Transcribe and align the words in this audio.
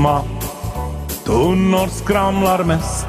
Tomma 0.00 0.22
tunnor 1.24 1.88
skramlar 1.88 2.64
mest. 2.64 3.06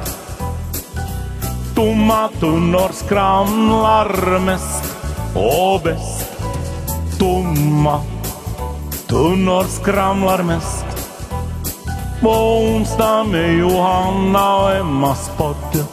Tomma 1.74 2.28
tunnor 2.40 2.90
skramlar 2.92 4.38
mest 4.38 4.96
och 5.34 5.80
bäst. 5.84 6.32
Tomma 7.18 8.00
tunnor 9.06 9.64
skramlar 9.64 10.42
mest. 10.42 10.84
På 12.20 12.30
onsdag 12.30 13.24
med 13.24 13.58
Johanna 13.58 14.56
och 14.56 14.76
Emmas 14.76 15.30
podd. 15.36 15.84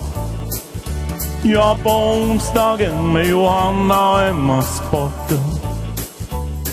Ja, 1.43 1.77
på 1.83 1.89
onsdagen 1.89 3.13
med 3.13 3.27
Johanna 3.27 4.11
och 4.11 4.23
Emmas 4.23 4.81
podd. 4.91 5.39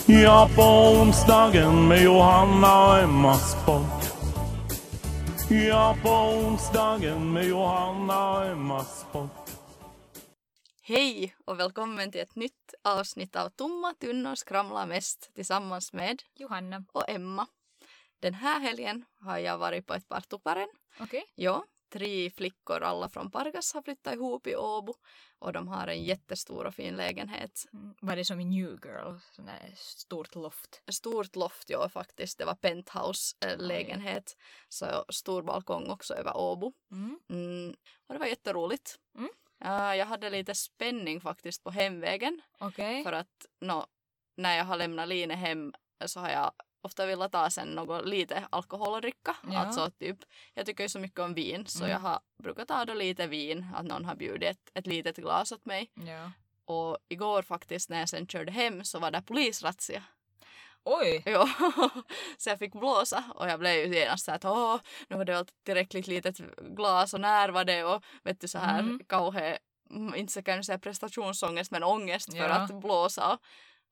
Ja, 0.06 0.48
på 0.56 0.62
onsdagen 0.62 1.88
med 1.88 2.02
Johanna 2.02 2.86
och 2.86 2.98
Emmas 2.98 3.56
podd. 3.66 4.05
Ja, 5.50 5.96
på 6.02 6.08
onsdagen 6.08 7.32
med 7.32 7.44
Johanna 7.48 8.30
och 8.30 8.44
Emmas 8.46 9.06
podd. 9.12 9.28
Hej 10.82 11.36
och 11.44 11.60
välkommen 11.60 12.12
till 12.12 12.20
ett 12.20 12.34
nytt 12.34 12.74
avsnitt 12.84 13.36
av 13.36 13.48
Tomma 13.48 13.94
tunnor 13.94 14.34
skramlar 14.34 14.86
mest 14.86 15.30
tillsammans 15.34 15.92
med 15.92 16.22
Johanna. 16.34 16.84
och 16.92 17.08
Emma. 17.08 17.46
Den 18.20 18.34
här 18.34 18.60
helgen 18.60 19.04
har 19.20 19.38
jag 19.38 19.58
varit 19.58 19.86
på 19.86 19.94
ett 19.94 20.08
partuparen. 20.08 20.68
Okej. 21.00 21.24
Ja, 21.34 21.64
tre 21.96 22.30
flickor, 22.30 22.82
alla 22.82 23.08
från 23.08 23.30
Pargas, 23.30 23.74
har 23.74 23.82
flyttat 23.82 24.14
ihop 24.14 24.46
i 24.46 24.56
Åbo 24.56 24.94
och 25.38 25.52
de 25.52 25.68
har 25.68 25.86
en 25.86 26.04
jättestor 26.04 26.64
och 26.64 26.74
fin 26.74 26.96
lägenhet. 26.96 27.64
Mm, 27.72 27.94
Var 28.00 28.16
det 28.16 28.24
som 28.24 28.40
i 28.40 28.44
New 28.44 28.78
Girl? 28.84 29.16
Sån 29.32 29.46
där 29.46 29.72
stort 29.76 30.34
loft. 30.34 30.82
Stort 30.92 31.36
loft, 31.36 31.70
ja 31.70 31.88
faktiskt. 31.88 32.38
Det 32.38 32.44
var 32.44 32.54
penthouse-lägenhet. 32.54 34.36
Så 34.68 35.04
stor 35.08 35.42
balkong 35.42 35.90
också 35.90 36.14
över 36.14 36.36
Åbo. 36.36 36.72
Mm. 36.90 37.20
Mm, 37.30 37.76
och 38.06 38.14
det 38.14 38.18
var 38.18 38.26
jätteroligt. 38.26 38.98
Mm. 39.18 39.30
Ja, 39.58 39.96
jag 39.96 40.06
hade 40.06 40.30
lite 40.30 40.54
spänning 40.54 41.20
faktiskt 41.20 41.64
på 41.64 41.70
hemvägen. 41.70 42.42
Okej. 42.58 43.02
För 43.04 43.12
att 43.12 43.46
nå, 43.60 43.86
när 44.36 44.56
jag 44.56 44.64
har 44.64 44.76
lämnat 44.76 45.08
Line 45.08 45.30
hem 45.30 45.72
så 46.06 46.20
har 46.20 46.30
jag 46.30 46.52
ofta 46.86 47.06
velat 47.06 47.32
ta 47.32 47.50
sen 47.50 47.68
något 47.68 48.06
lite 48.06 48.46
alkohol 48.50 48.94
att 48.96 49.02
dricka. 49.02 49.36
Ja. 49.50 49.58
Alltså 49.58 49.90
typ, 49.90 50.18
jag 50.54 50.66
tycker 50.66 50.84
ju 50.84 50.88
så 50.88 50.98
mycket 50.98 51.20
om 51.20 51.34
vin 51.34 51.66
så 51.66 51.78
Mm. 51.84 51.90
jag 51.90 51.98
har 51.98 52.20
brukat 52.42 52.68
ta 52.68 52.84
då 52.84 52.94
lite 52.94 53.26
vin, 53.26 53.66
att 53.74 53.84
någon 53.86 54.04
har 54.04 54.14
bjudit 54.14 54.50
ett, 54.50 54.70
ett 54.74 54.86
litet 54.86 55.16
glas 55.16 55.52
åt 55.52 55.64
mig. 55.64 55.90
Ja. 55.94 56.30
Och 56.64 56.98
igår 57.08 57.42
faktiskt 57.42 57.90
när 57.90 57.98
jag 57.98 58.08
sen 58.08 58.26
körde 58.26 58.52
hem 58.52 58.84
så 58.84 58.98
var 58.98 59.10
det 59.10 59.22
polisrazzia. 59.22 60.02
Oj! 60.84 61.22
Ja, 61.26 61.48
så 62.38 62.50
jag 62.50 62.58
fick 62.58 62.72
blåsa 62.72 63.24
och 63.34 63.48
jag 63.48 63.60
blev 63.60 63.74
ju 63.74 63.94
genast 63.98 64.24
såhär 64.24 64.36
att 64.36 64.44
åh, 64.44 64.76
nu 65.08 65.16
var 65.16 65.24
det 65.24 65.32
väl 65.32 65.46
tillräckligt 65.64 66.06
litet 66.06 66.36
glas 66.76 67.14
och 67.14 67.20
när 67.20 67.48
var 67.48 67.64
det 67.64 67.84
och 67.84 68.04
vet 68.24 68.40
du 68.40 68.48
så 68.48 68.58
här 68.58 68.80
Mm. 68.80 69.00
kauhe, 69.08 69.58
inte 70.16 70.32
så 70.32 70.42
kan 70.42 70.54
jag 70.56 70.64
säga 70.64 70.78
prestationsångest 70.78 71.70
men 71.70 71.82
ångest 71.84 72.30
för 72.32 72.38
Ja. 72.38 72.48
att 72.54 72.74
blåsa. 72.80 73.38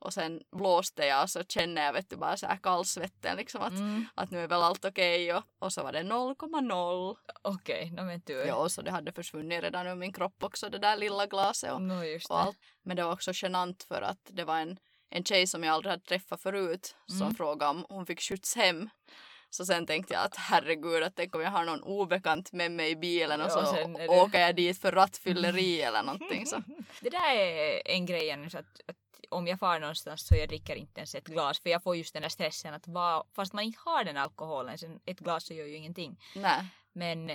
Och 0.05 0.13
sen 0.15 0.43
blåste 0.57 1.07
jag 1.07 1.23
och 1.23 1.31
så 1.31 1.45
kände 1.45 1.83
jag 1.83 1.93
vet 1.93 2.11
du 2.11 2.17
bara 2.17 2.37
så 2.37 2.47
här 2.47 2.57
kallsvetten 2.57 3.37
liksom 3.37 3.63
att, 3.63 3.73
Mm. 3.73 4.07
att 4.15 4.31
nu 4.31 4.41
är 4.41 4.49
väl 4.49 4.63
allt 4.63 4.85
okej 4.85 5.35
och, 5.35 5.43
och 5.59 5.73
så 5.73 5.83
var 5.83 5.93
det 5.93 6.03
0,0. 6.03 7.17
Okej, 7.43 7.91
no, 7.91 8.03
men 8.03 8.21
tur. 8.21 8.45
Ja, 8.47 8.69
så 8.69 8.83
det 8.83 8.91
hade 8.91 9.13
försvunnit 9.13 9.63
redan 9.63 9.87
ur 9.87 9.95
min 9.95 10.13
kropp 10.13 10.43
också 10.45 10.69
det 10.69 10.79
där 10.79 10.97
lilla 10.97 11.27
glaset 11.27 11.73
och, 11.73 11.83
No, 11.83 12.03
och 12.29 12.41
allt. 12.41 12.59
Men 12.83 12.97
det 12.97 13.05
var 13.05 13.13
också 13.13 13.31
genant 13.35 13.83
för 13.83 14.03
att 14.03 14.21
det 14.33 14.45
var 14.45 14.59
en, 14.59 14.77
en 15.11 15.25
tjej 15.25 15.47
som 15.47 15.65
jag 15.65 15.75
aldrig 15.75 15.91
hade 15.91 16.05
träffat 16.05 16.41
förut 16.43 16.97
som 17.07 17.23
Mm. 17.23 17.35
frågade 17.35 17.71
om 17.71 17.87
hon 17.89 18.07
fick 18.07 18.21
skjuts 18.21 18.57
hem. 18.57 18.91
Så 19.51 19.65
sen 19.67 19.87
tänkte 19.87 20.15
jag 20.15 20.25
att 20.25 20.37
herregud, 20.37 21.03
att 21.03 21.17
tänk 21.17 21.35
om 21.35 21.41
jag 21.41 21.51
har 21.51 21.65
någon 21.65 21.83
obekant 21.83 22.53
med 22.53 22.73
mig 22.73 22.91
i 22.91 22.97
bilen 22.97 23.41
och 23.41 23.47
Ja, 23.47 23.51
så 23.67 23.75
är 23.77 23.89
det- 23.99 24.09
åker 24.09 24.41
jag 24.41 24.57
dit 24.57 24.81
för 24.81 24.93
rattfylleri 24.93 25.83
eller 25.83 26.03
någonting. 26.03 26.47
Så. 26.47 26.63
Det 27.01 27.11
där 27.11 27.35
är 27.37 27.83
en 27.89 28.07
grej 28.07 28.51
så 28.51 28.59
att, 28.59 28.81
att 28.89 28.97
om 29.31 29.47
jag 29.47 29.59
far 29.59 29.81
någonstans 29.81 30.27
så 30.27 30.37
jag 30.37 30.49
dricker 30.49 30.77
inte 30.77 31.01
ens 31.01 31.15
ett 31.15 31.25
glas 31.27 31.61
för 31.61 31.71
jag 31.71 31.83
får 31.83 31.97
just 31.97 32.13
den 32.13 32.23
där 32.23 32.29
stressen 32.29 32.75
att 32.75 32.89
va, 32.89 33.25
fast 33.33 33.53
man 33.53 33.65
inte 33.65 33.79
har 33.85 34.05
den 34.05 34.17
alkoholen, 34.17 34.79
sen 34.79 35.01
ett 35.05 35.19
glas 35.21 35.47
så 35.47 35.55
gör 35.55 35.67
ju 35.67 35.77
ingenting. 35.77 36.21
Nej, 36.37 36.67
Men 36.93 37.27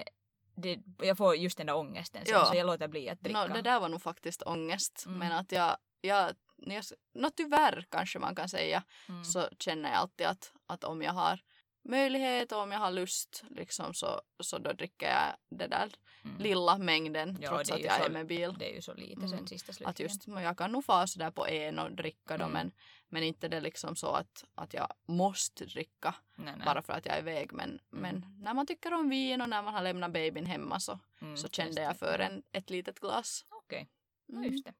det, 0.55 0.79
jag 1.01 1.17
får 1.17 1.35
just 1.35 1.57
den 1.57 1.67
där 1.67 1.75
ångesten 1.75 2.25
sen, 2.25 2.33
Ja. 2.35 2.45
så 2.45 2.55
jag 2.55 2.67
låter 2.67 2.87
bli 2.87 3.09
att 3.09 3.19
dricka. 3.21 3.47
no, 3.47 3.53
det 3.53 3.61
där 3.61 3.79
var 3.79 3.89
nog 3.89 4.01
faktiskt 4.01 4.43
ångest. 4.45 5.03
Mm. 5.05 5.19
Men 5.19 5.31
att 5.31 5.51
jag, 5.51 5.77
jag, 6.01 6.31
jag 6.57 6.83
no, 7.13 7.29
tyvärr 7.29 7.85
kanske 7.89 8.19
man 8.19 8.35
kan 8.35 8.49
säga, 8.49 8.83
Mm. 9.09 9.25
så 9.25 9.49
känner 9.59 9.89
jag 9.89 9.97
alltid 9.99 10.27
att, 10.27 10.53
att 10.67 10.83
om 10.83 11.01
jag 11.01 11.13
har 11.13 11.39
möjlighet 11.83 12.51
och 12.51 12.59
om 12.59 12.71
jag 12.71 12.79
har 12.79 12.91
lust 12.91 13.43
liksom 13.49 13.93
så, 13.93 14.21
så 14.39 14.57
då 14.57 14.73
dricker 14.73 15.07
jag 15.09 15.35
det 15.59 15.67
där 15.67 15.89
Mm. 16.25 16.37
lilla 16.41 16.77
mängden 16.77 17.37
Ja, 17.41 17.49
trots 17.49 17.71
att 17.71 17.79
jag 17.81 17.97
så- 17.97 18.03
är 18.05 18.09
med 18.09 18.27
bil. 18.27 18.55
Det 18.59 18.71
är 18.71 18.75
ju 18.75 18.81
så 18.81 18.93
lite 18.93 19.13
Mm. 19.13 19.29
sen 19.29 19.47
sista 19.47 19.73
slutligen. 19.73 19.89
Att 19.89 19.99
just, 19.99 20.27
jag 20.27 20.57
kan 20.57 20.71
nog 20.71 20.85
få 20.85 21.07
sådär 21.07 21.31
på 21.31 21.47
en 21.47 21.79
och 21.79 21.91
dricka 21.91 22.37
då 22.37 22.43
Mm. 22.45 22.51
men, 22.53 22.71
men 23.09 23.23
inte 23.23 23.47
det 23.47 23.61
liksom 23.61 23.95
så 23.95 24.07
att, 24.11 24.43
att 24.55 24.73
jag 24.73 24.87
måste 25.07 25.65
dricka 25.65 26.15
nej, 26.35 26.53
nej. 26.57 26.65
bara 26.65 26.81
för 26.81 26.93
att 26.93 27.05
jag 27.05 27.15
är 27.15 27.19
iväg. 27.19 27.53
Men, 27.53 27.69
Mm. 27.69 27.79
men 28.01 28.35
när 28.43 28.53
man 28.53 28.65
tycker 28.67 28.93
om 28.93 29.09
vin 29.09 29.41
och 29.41 29.49
när 29.49 29.61
man 29.63 29.73
har 29.73 29.81
lämnat 29.81 30.11
babyn 30.11 30.45
hemma 30.45 30.79
så, 30.79 30.99
Mm, 31.21 31.37
så 31.37 31.49
kände 31.49 31.81
jag 31.81 31.97
för 31.97 32.19
en, 32.19 32.43
ett 32.51 32.69
litet 32.69 32.99
glas. 32.99 33.45
Okej, 33.49 33.87
ja, 34.25 34.35
Mm. 34.37 34.51
just 34.51 34.65
det. 34.65 34.73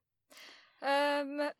Ehm, 0.86 1.50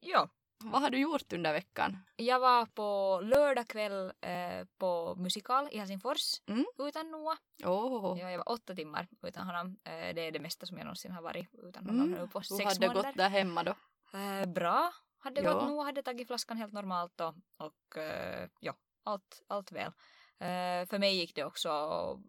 ja, 0.00 0.28
Vad 0.64 0.82
har 0.82 0.90
du 0.90 0.98
gjort 0.98 1.32
under 1.32 1.52
veckan? 1.52 1.98
jag 2.16 2.40
var 2.40 2.66
på 2.66 3.20
lördag 3.24 3.68
kväll 3.68 4.12
eh, 4.20 4.66
på 4.78 5.14
musikal 5.18 5.68
i 5.72 5.78
Helsingfors 5.78 6.40
Mm. 6.46 6.64
utan 6.78 7.10
Noah. 7.10 7.36
Åh, 7.64 8.18
Ja, 8.20 8.30
jag 8.30 8.38
var 8.38 8.48
åtta 8.52 8.74
timmar 8.74 9.08
utan 9.22 9.46
honom. 9.46 9.76
Eh, 9.84 10.14
det 10.14 10.20
är 10.20 10.30
det 10.32 10.40
mesta 10.40 10.66
som 10.66 10.76
jag 10.78 10.84
någonsin 10.84 11.12
har 11.12 11.22
varit 11.22 11.48
utan 11.54 11.86
honom 11.86 12.06
mm. 12.06 12.20
nu 12.20 12.28
på 12.28 12.40
hur 12.40 12.64
hade 12.64 12.78
det 12.88 12.94
gått 12.94 13.16
där 13.16 13.28
hemma 13.28 13.62
då? 13.62 13.74
Eh, 14.18 14.46
bra 14.46 14.92
hade 15.18 15.40
Ja. 15.40 15.52
gått. 15.52 15.68
Noah 15.68 15.84
hade 15.84 16.02
tagit 16.02 16.26
flaskan 16.26 16.56
helt 16.56 16.72
normalt 16.72 17.20
och, 17.20 17.34
och 17.56 17.98
eh, 17.98 18.48
ja, 18.60 18.74
allt, 19.04 19.42
allt 19.46 19.72
väl. 19.72 19.92
Eh, 20.38 20.86
för 20.88 20.98
mig 20.98 21.16
gick 21.16 21.34
det 21.34 21.44
också 21.44 21.70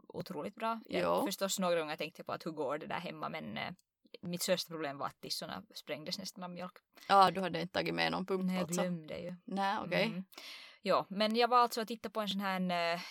otroligt 0.08 0.56
bra. 0.56 0.80
Jag, 0.86 1.02
Ja. 1.02 1.26
Förstås 1.26 1.60
några 1.60 1.80
gånger 1.80 1.98
tänkte 1.98 2.20
jag 2.20 2.26
på 2.28 2.34
att 2.34 2.46
hur 2.46 2.52
går 2.52 2.78
det 2.78 2.88
där 2.88 3.00
hemma 3.00 3.30
men 3.30 3.58
eh, 3.58 3.72
mitt 4.22 4.42
största 4.42 4.70
problem 4.70 4.98
var 4.98 5.08
att 5.08 5.22
tissorna 5.22 5.64
sprängdes 5.76 6.20
nästan 6.20 6.44
av 6.44 6.50
mjölk. 6.50 6.78
Ja, 7.08 7.32
du 7.32 7.42
hade 7.42 7.62
inte 7.62 7.74
tagit 7.74 7.94
med 7.94 8.12
någon 8.12 8.26
pump 8.26 8.44
Nej, 8.44 8.56
jag 8.56 8.64
alltså? 8.64 8.82
glömde 8.82 9.20
ju. 9.20 9.36
Nej, 9.46 9.78
okej. 9.86 10.06
Mm. 10.06 10.26
Ja, 10.82 11.06
men 11.10 11.36
jag 11.36 11.48
var 11.48 11.58
alltså 11.58 11.82
och 11.82 11.88
tittade 11.88 12.14
på 12.14 12.22
en 12.22 12.28
sån 12.30 12.42
här 12.42 12.96
uh, 12.96 13.02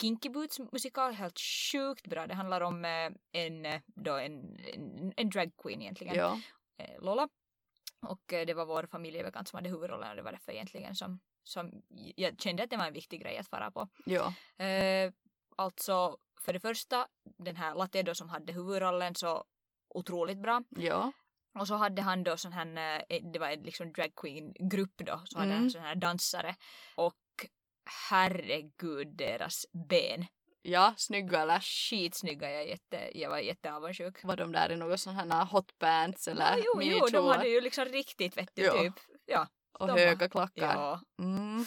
Kinky 0.00 0.28
Boots 0.28 0.58
musikal, 0.72 1.12
helt 1.14 1.38
sjukt 1.72 2.06
bra. 2.06 2.26
Det 2.26 2.34
handlar 2.34 2.60
om 2.60 2.84
eh, 2.84 3.10
en, 3.32 3.66
eh, 3.66 3.80
då 3.86 4.16
en, 4.16 4.58
en, 4.74 5.12
en 5.16 5.30
drag 5.30 5.50
queen 5.62 5.82
egentligen, 5.82 6.14
Ja. 6.14 6.40
eh, 6.78 7.02
Lola. 7.02 7.28
Och 8.02 8.32
eh, 8.32 8.46
det 8.46 8.54
var 8.54 8.66
vår 8.66 8.86
familjebekant 8.86 9.48
som 9.48 9.56
hade 9.56 9.68
huvudrollen 9.68 10.10
och 10.10 10.16
det 10.16 10.22
var 10.22 10.32
därför 10.32 10.52
egentligen 10.52 10.94
som, 10.94 11.20
som 11.44 11.82
jag 12.16 12.40
kände 12.40 12.62
att 12.62 12.70
det 12.70 12.76
var 12.76 12.86
en 12.86 12.92
viktig 12.92 13.20
grej 13.20 13.38
att 13.38 13.48
fara 13.48 13.70
på. 13.70 13.88
Ja. 14.04 14.34
Eh, 14.64 15.12
alltså, 15.56 16.18
för 16.40 16.52
det 16.52 16.60
första, 16.60 17.06
den 17.38 17.56
här 17.56 17.74
Latte 17.74 18.02
då 18.02 18.14
som 18.14 18.28
hade 18.28 18.52
huvudrollen 18.52 19.14
så 19.14 19.44
otroligt 19.94 20.38
bra. 20.38 20.62
Ja. 20.70 21.12
Och 21.58 21.68
så 21.68 21.74
hade 21.74 22.02
han 22.02 22.24
då 22.24 22.36
sån 22.36 22.52
här, 22.52 23.04
eh, 23.08 23.20
det 23.32 23.38
var 23.38 23.48
en 23.48 23.62
liksom 23.62 23.92
drag 23.92 24.14
queen 24.16 24.52
grupp 24.70 24.94
då, 24.96 25.20
så 25.24 25.38
hade 25.38 25.50
Mm. 25.50 25.60
han 25.62 25.70
sån 25.70 25.82
här 25.82 25.94
dansare 25.94 26.56
och 26.94 27.14
herregud 28.10 29.08
deras 29.16 29.66
ben. 29.88 30.26
Ja, 30.62 30.94
snygga 30.96 31.40
eller? 31.42 31.60
Skitsnygga, 31.60 32.50
jag, 32.50 32.68
jätte, 32.68 33.10
jag 33.18 33.30
var 33.30 33.38
jätteavundsjuk. 33.38 34.24
Var 34.24 34.36
de 34.36 34.52
där 34.52 34.72
i 34.72 34.76
något 34.76 35.00
sådana 35.00 35.34
här 35.34 35.44
hot 35.44 35.78
pants 35.78 36.28
eller 36.28 36.56
jo, 36.64 36.82
jo, 36.82 37.06
de 37.12 37.26
hade 37.26 37.48
ju 37.48 37.60
liksom 37.60 37.84
riktigt 37.84 38.36
vet 38.36 38.50
du 38.54 38.62
Ja. 38.62 38.72
typ. 38.72 38.94
Ja. 39.26 39.48
och 39.78 39.86
de 39.86 39.92
var- 39.92 39.98
höga 40.06 40.28
klackar? 40.28 40.74
Ja. 40.74 41.00
Mm. 41.18 41.64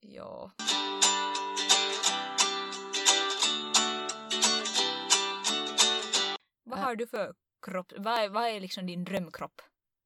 ja. 0.00 0.50
Vad 6.70 6.78
har 6.80 6.94
du 6.96 7.06
för 7.06 7.34
kropp? 7.66 7.92
Vad 7.96 8.18
är, 8.18 8.28
vad 8.28 8.44
är 8.48 8.60
liksom 8.60 8.86
din 8.86 9.04
drömkropp? 9.04 9.62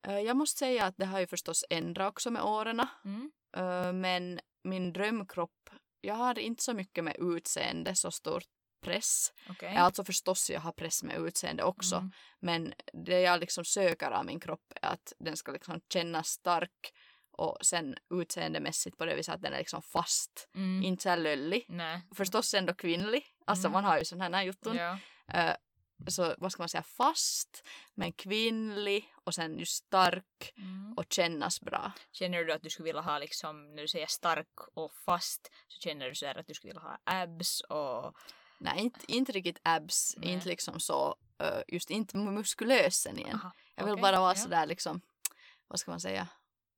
Eh, 0.06 0.19
Jag 0.20 0.37
måste 0.37 0.58
säga 0.58 0.84
att 0.84 0.96
det 0.96 1.06
har 1.06 1.20
ju 1.20 1.26
förstås 1.26 1.64
ändrat 1.70 2.08
också 2.08 2.31
med 2.31 2.43
åren. 2.43 2.87
Mm. 3.05 3.31
Eh, 3.56 3.93
Men 3.93 4.40
min 4.64 4.93
drömkropp, 4.93 5.70
jag 6.00 6.14
har 6.14 6.38
inte 6.38 6.62
så 6.62 6.75
mycket 6.75 7.05
med 7.05 7.16
utseende, 7.19 7.94
så 7.94 8.11
stor 8.11 8.43
press. 8.84 9.32
Okej. 9.50 9.72
Ja, 9.75 9.81
Alltså 9.81 10.05
förstås 10.05 10.50
jag 10.50 10.61
har 10.61 10.72
press 10.72 11.02
med 11.02 11.16
utseende 11.16 11.62
också. 11.62 11.96
Mm. 11.96 12.11
Men 12.40 12.75
det 13.06 13.20
jag 13.20 13.40
liksom 13.40 13.64
söker 13.64 14.10
av 14.10 14.26
min 14.26 14.40
kropp 14.40 14.72
är 14.82 14.88
att 14.93 15.12
den 15.19 15.37
ska 15.37 15.52
liksom 15.52 15.81
kännas 15.93 16.28
stark 16.28 16.93
och 17.37 17.58
sen 17.62 17.94
utseendemässigt 18.14 18.99
på 18.99 19.05
det 19.06 19.14
viset 19.17 19.34
att 19.34 19.43
den 19.43 19.52
är 19.52 19.58
liksom 19.58 19.82
fast. 19.82 20.49
Mm. 20.55 20.82
Inte 20.84 21.02
så 21.02 21.08
här 21.08 21.17
löllig. 21.17 21.64
Nej. 21.69 22.00
Förstås 22.14 22.55
ändå 22.55 22.75
kvinnlig. 22.75 23.25
Alltså 23.46 23.67
Mm. 23.67 23.72
man 23.72 23.84
har 23.84 23.99
ju 23.99 24.05
sådana 24.05 24.37
här 24.37 24.44
jutton. 24.44 24.76
Ja. 24.76 24.99
Eh, 25.32 25.55
så 26.06 26.35
vad 26.38 26.52
ska 26.52 26.62
man 26.62 26.69
säga, 26.69 26.82
fast 26.82 27.62
men 27.94 28.12
kvinnlig 28.12 29.14
och 29.25 29.35
sen 29.35 29.58
just 29.58 29.85
stark 29.87 30.25
Mm. 30.56 30.94
och 30.96 31.05
kännas 31.11 31.61
bra. 31.61 31.93
Känner 32.12 32.44
du 32.44 32.52
att 32.52 32.62
du 32.62 32.70
skulle 32.70 32.85
vilja 32.85 33.00
ha 33.02 33.19
liksom, 33.19 33.75
när 33.75 33.82
du 33.82 33.88
säger 33.88 34.06
stark 34.06 34.49
och 34.75 34.93
fast, 34.93 35.50
så 35.69 35.81
känner 35.81 36.08
du 36.08 36.14
så 36.14 36.26
här 36.26 36.38
att 36.38 36.46
du 36.46 36.55
skulle 36.55 36.69
vilja 36.70 36.82
ha 36.82 36.99
abs 37.05 37.61
och... 37.61 38.14
Nej, 38.58 38.81
inte, 38.81 39.00
inte 39.12 39.32
riktigt 39.32 39.58
abs, 39.62 40.14
Nej. 40.17 40.32
inte 40.32 40.49
liksom 40.49 40.81
så, 40.81 41.17
eh, 41.38 41.62
just 41.69 41.91
inte 41.91 42.17
muskulösen 42.17 43.19
igen. 43.19 43.35
Aha, 43.35 43.52
Jag 43.75 43.85
vill 43.85 43.93
okej, 43.93 44.02
bara 44.02 44.20
vara 44.20 44.31
ja. 44.31 44.35
sådär 44.43 44.67
liksom, 44.67 45.00
vad 45.69 45.81
ska 45.81 45.91
man 45.91 46.00
säga, 46.00 46.29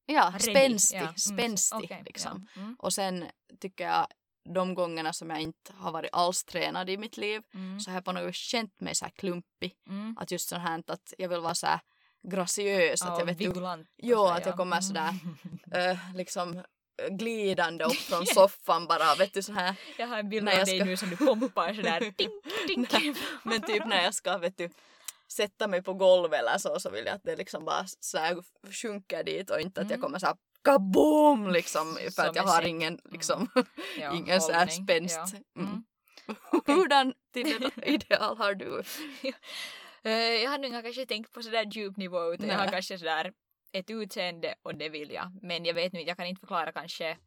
ja, 0.06 0.38
spänstig, 0.40 0.96
ja, 0.96 1.02
mm, 1.02 1.16
spänstig 1.16 1.84
okej, 1.84 2.02
liksom. 2.06 2.48
Ja. 2.54 2.60
Mm. 2.60 2.74
Och 2.78 2.92
sen 2.92 3.24
tycker 3.60 3.84
jag 3.84 4.06
de 4.54 4.74
gångerna 4.74 5.12
som 5.12 5.30
jag 5.30 5.40
inte 5.40 5.72
har 5.78 5.92
varit 5.92 6.10
alls 6.12 6.44
tränad 6.44 6.90
i 6.90 6.96
mitt 6.96 7.16
liv 7.16 7.42
Mm. 7.54 7.80
så 7.80 7.90
har 7.90 7.96
jag 7.96 8.04
på 8.04 8.12
något 8.12 8.34
känt 8.34 8.80
mig 8.80 8.94
så 8.94 9.04
här 9.04 9.12
klumpig. 9.12 9.74
Mm. 9.88 10.16
Att 10.20 10.30
just 10.30 10.48
sånt 10.48 10.62
här 10.62 10.82
att 10.86 11.14
jag 11.18 11.28
vill 11.28 11.40
vara 11.40 11.54
så 11.54 11.66
här 11.66 11.80
graciös, 12.28 13.02
att 13.02 13.08
Ja, 13.08 13.18
jag 13.18 13.26
vet 13.26 13.38
du, 13.38 13.46
vigulant 13.48 13.88
Jo, 13.96 14.24
att 14.26 14.44
jag 14.46 14.52
ja. 14.52 14.56
kommer 14.56 14.76
Mm. 14.76 14.82
sådär, 14.82 15.90
äh, 15.90 15.98
liksom 16.14 16.56
äh, 16.56 16.62
glidande 17.10 17.84
upp 17.84 17.92
från 17.96 18.26
soffan 18.34 18.86
bara, 18.86 19.14
vet 19.14 19.34
du 19.34 19.42
så 19.42 19.52
här. 19.52 19.74
Jag 19.98 20.06
har 20.06 20.18
en 20.18 20.28
bild 20.28 20.48
av 20.48 20.54
jag 20.54 20.66
dig 20.66 20.78
ska- 20.78 20.84
nu 20.84 20.96
som 20.96 21.10
du 21.10 21.16
pumpar 21.16 21.74
sådär. 21.74 22.00
Nej, 22.76 23.14
Men 23.42 23.62
typ 23.62 23.86
när 23.86 24.02
jag 24.02 24.14
ska, 24.14 24.38
vet 24.38 24.56
du, 24.58 24.70
sätta 25.28 25.68
mig 25.68 25.82
på 25.82 25.94
golvet 25.94 26.40
eller 26.40 26.58
så, 26.58 26.80
så 26.80 26.90
vill 26.90 27.06
jag 27.06 27.14
att 27.14 27.22
det 27.24 27.36
liksom 27.36 27.64
bara 27.64 27.84
så 28.00 28.18
här 28.18 28.36
sjunker 28.72 29.24
dit 29.24 29.50
och 29.50 29.60
inte 29.60 29.80
att 29.80 29.86
jag 29.90 29.96
Mm. 29.96 30.02
kommer 30.02 30.18
så 30.18 30.26
här 30.26 30.36
kaboom 30.66 31.48
liksom 31.50 31.94
för 31.94 32.10
Som 32.10 32.28
att 32.28 32.36
jag 32.36 32.42
har 32.42 32.62
ingen 32.62 32.98
liksom, 33.04 33.48
Ja, 33.98 34.12
ingen 34.16 34.40
så 34.40 34.52
här 34.52 34.66
spänst. 34.66 35.20
Ja. 35.32 35.62
Mm. 35.62 35.68
Mm. 35.68 35.84
Hurdan 36.66 37.14
till 37.32 37.70
ideal 37.82 38.36
har 38.38 38.54
du? 38.54 38.82
Eh, 40.02 40.12
jag 40.12 40.50
har 40.50 40.58
nog 40.58 40.72
kanske 40.84 41.06
tänkt 41.06 41.32
på 41.32 41.42
sådär 41.42 41.64
djup 41.64 41.96
nivå 41.96 42.34
utan 42.34 42.48
jag 42.48 42.58
har 42.58 42.68
kanske 42.68 42.98
sådär 42.98 43.32
ett 43.72 43.90
utseende 43.90 44.54
och 44.62 44.74
det 44.74 44.88
vill 44.88 45.10
jag. 45.10 45.38
Men 45.42 45.64
jag 45.64 45.74
vet 45.74 45.92
nu 45.92 46.00
jag 46.00 46.16
kan 46.16 46.26
inte 46.26 46.40
förklara 46.40 46.72
kanske 46.72 47.18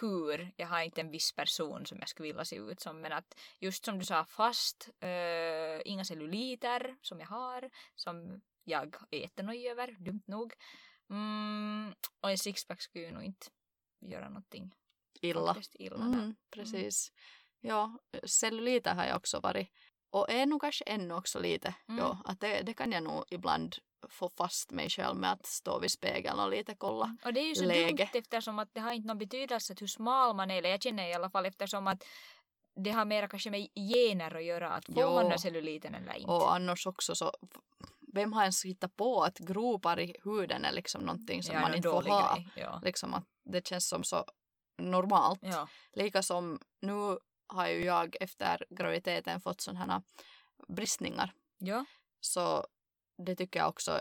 hur. 0.00 0.52
Jag 0.56 0.66
har 0.66 0.82
inte 0.82 1.00
en 1.00 1.10
viss 1.10 1.32
person 1.32 1.86
som 1.86 1.98
jag 1.98 2.08
skulle 2.08 2.28
vilja 2.28 2.44
se 2.44 2.56
ut 2.56 2.80
som. 2.80 3.00
Men 3.00 3.12
att 3.12 3.40
just 3.60 3.84
som 3.84 3.98
du 3.98 4.04
sa 4.04 4.24
fast, 4.24 4.88
eh, 5.00 5.80
inga 5.84 6.04
celluliter 6.04 6.96
som 7.02 7.20
jag 7.20 7.26
har, 7.26 7.70
som 7.94 8.40
jag 8.64 8.96
är 9.10 9.18
jättenöjd 9.18 9.66
över, 9.66 9.96
dumt 9.98 10.22
nog. 10.26 10.52
Mm, 11.10 11.94
och 12.20 12.30
en 12.30 12.38
sixpack 12.38 12.82
skulle 12.82 13.04
ju 13.04 13.12
nog 13.12 13.22
inte 13.22 13.46
göra 14.00 14.28
någonting 14.28 14.74
Illa. 15.20 15.54
faktiskt 15.54 15.76
illa. 15.78 15.96
där. 15.96 16.04
Mm, 16.04 16.36
precis. 16.50 17.12
Ja, 17.60 17.98
celluliter 18.24 18.94
har 18.94 19.04
jag 19.04 19.16
också 19.16 19.40
varit. 19.40 19.68
Och 20.10 20.30
är 20.30 20.46
nog 20.46 20.60
kanske 20.60 20.84
ännu 20.84 21.14
också 21.14 21.40
lite. 21.40 21.74
Mm. 21.88 21.98
Ja, 21.98 22.18
att 22.24 22.40
det, 22.40 22.62
det 22.62 22.74
kan 22.74 22.92
jag 22.92 23.02
nog 23.02 23.24
ibland 23.30 23.76
få 24.08 24.28
fast 24.28 24.70
mig 24.70 24.90
själv 24.90 25.16
med 25.16 25.32
att 25.32 25.46
stå 25.46 25.78
vid 25.78 25.90
spegeln 25.90 26.38
och 26.38 26.50
lite 26.50 26.74
kolla. 26.74 27.16
Och 27.24 27.32
det 27.32 27.40
är 27.40 27.48
ju 27.48 27.54
så 27.54 27.64
läge. 27.64 27.92
dumt 27.92 28.08
eftersom 28.12 28.58
att 28.58 28.74
det 28.74 28.80
har 28.80 28.92
inte 28.92 29.08
någon 29.08 29.18
betydelse 29.18 29.72
att 29.72 29.82
hur 29.82 29.86
smal 29.86 30.36
man 30.36 30.50
är, 30.50 30.58
eller 30.58 30.70
jag 30.70 30.82
känner 30.82 31.08
i 31.08 31.14
alla 31.14 31.30
fall 31.30 31.46
eftersom 31.46 31.86
att 31.86 32.04
det 32.74 32.90
har 32.90 33.04
mera 33.04 33.28
kanske 33.28 33.50
med 33.50 33.68
gener 33.74 34.36
att 34.36 34.44
göra, 34.44 34.70
att 34.70 34.84
får 34.84 35.24
man 35.28 35.38
celluliten 35.38 35.94
eller 35.94 36.14
inte. 36.14 36.30
Och 36.30 36.54
annars 36.54 36.86
också 36.86 37.14
så, 37.14 37.32
vem 38.12 38.32
har 38.32 38.42
ens 38.42 38.64
hittat 38.64 38.96
på 38.96 39.22
att 39.22 39.38
gropar 39.38 40.00
i 40.00 40.16
huden 40.24 40.64
är 40.64 40.72
liksom 40.72 41.02
någonting 41.02 41.42
som 41.42 41.54
Ja, 41.54 41.60
man 41.60 41.74
inte 41.74 41.88
får 41.88 42.02
ha. 42.02 42.38
Ja. 42.56 42.80
Liksom 42.84 43.14
att 43.14 43.24
det 43.44 43.66
känns 43.66 43.88
som 43.88 44.04
så 44.04 44.24
normalt. 44.78 45.40
Ja. 45.42 45.68
Lika 45.92 46.22
som 46.22 46.60
nu 46.80 47.18
har 47.46 47.68
ju 47.68 47.84
jag 47.84 48.16
efter 48.20 48.64
graviditeten 48.70 49.40
fått 49.40 49.60
sådana 49.60 50.02
bristningar. 50.68 51.32
Ja. 51.58 51.84
Så 52.20 52.66
det 53.26 53.36
tycker 53.36 53.58
jag 53.60 53.68
också 53.68 54.00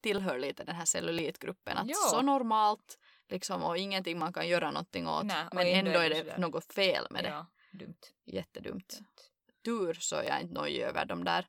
tillhör 0.00 0.38
lite 0.38 0.64
den 0.64 0.76
här 0.76 0.84
cellulitgruppen. 0.84 1.76
Att 1.76 1.88
Ja. 1.88 1.94
så 2.10 2.22
normalt 2.22 2.98
liksom, 3.28 3.62
och 3.62 3.78
ingenting 3.78 4.18
man 4.18 4.32
kan 4.32 4.48
göra 4.48 4.70
någonting 4.70 5.08
åt. 5.08 5.24
Nej, 5.24 5.46
men 5.52 5.66
ändå 5.66 6.00
är 6.00 6.10
det 6.10 6.22
det 6.22 6.38
något 6.38 6.72
fel 6.72 7.06
med 7.10 7.24
det. 7.24 7.46
Dumt. 7.78 8.00
Jättedumt. 8.24 8.98
Dumt. 8.98 9.06
Tur 9.64 9.94
så 9.94 10.16
är 10.16 10.24
jag 10.28 10.40
inte 10.40 10.54
nöjd 10.54 10.82
över 10.82 11.04
de 11.04 11.24
där 11.24 11.46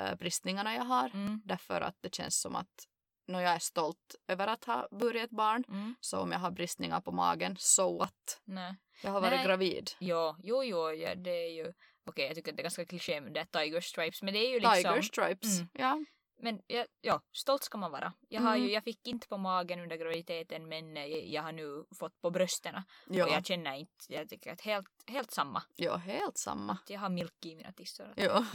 äh, 0.00 0.14
bristningarna 0.14 0.74
jag 0.74 0.84
har. 0.84 1.10
Mm. 1.14 1.42
Därför 1.44 1.80
att 1.80 1.96
det 2.00 2.14
känns 2.14 2.40
som 2.40 2.56
att 2.56 2.86
när 3.26 3.40
jag 3.40 3.52
är 3.52 3.58
stolt 3.58 4.14
över 4.28 4.46
att 4.46 4.64
ha 4.64 4.88
burit 4.90 5.24
ett 5.24 5.30
barn 5.30 5.64
Mm. 5.68 5.94
så 6.00 6.18
om 6.18 6.32
jag 6.32 6.38
har 6.38 6.50
bristningar 6.50 7.00
på 7.00 7.12
magen, 7.12 7.56
so 7.58 7.98
what? 7.98 8.40
Nej. 8.44 8.76
Jag 9.02 9.10
har 9.10 9.20
varit 9.20 9.36
Nej. 9.36 9.46
gravid. 9.46 9.90
Jo, 9.98 10.36
jo, 10.42 10.64
jo, 10.64 10.90
ja, 10.90 11.14
det 11.14 11.30
är 11.30 11.50
ju 11.50 11.72
okej, 12.06 12.26
jag 12.26 12.34
tycker 12.34 12.50
att 12.52 12.56
det 12.56 12.60
är 12.60 12.64
ganska 12.64 12.84
kliché 12.86 13.20
med 13.20 13.32
det 13.32 13.44
tiger 13.46 13.80
stripes, 13.80 14.22
men 14.22 14.34
det 14.34 14.40
är 14.40 14.48
ju 14.50 14.60
liksom 14.60 14.74
Tiger 14.74 15.02
stripes. 15.02 15.58
Mm. 15.58 15.68
Ja. 15.72 16.04
Men 16.40 16.60
ja, 16.66 16.84
ja, 17.00 17.20
stolt 17.32 17.64
ska 17.64 17.78
man 17.78 17.90
vara. 17.90 18.12
Jag, 18.28 18.40
har 18.40 18.54
Mm. 18.56 18.66
ju, 18.68 18.72
jag 18.72 18.84
fick 18.84 19.06
inte 19.06 19.28
på 19.28 19.38
magen 19.38 19.80
under 19.80 19.96
graviditeten 19.96 20.68
men 20.68 20.96
eh, 20.96 21.04
jag 21.06 21.42
har 21.42 21.52
nu 21.52 21.84
fått 21.98 22.20
på 22.20 22.30
brösten. 22.30 22.74
Ja. 23.06 23.24
Och 23.24 23.30
jag 23.30 23.46
känner 23.46 23.74
inte, 23.74 24.04
jag 24.08 24.28
tycker 24.28 24.52
att 24.52 24.60
helt, 24.60 24.88
helt 25.06 25.30
samma. 25.30 25.62
ja, 25.76 25.96
helt 25.96 26.38
samma. 26.38 26.78
Jag 26.88 27.00
har 27.00 27.08
milk 27.08 27.46
i 27.46 27.56
mina 27.56 27.72
tissar. 27.72 28.12
Ja. 28.16 28.44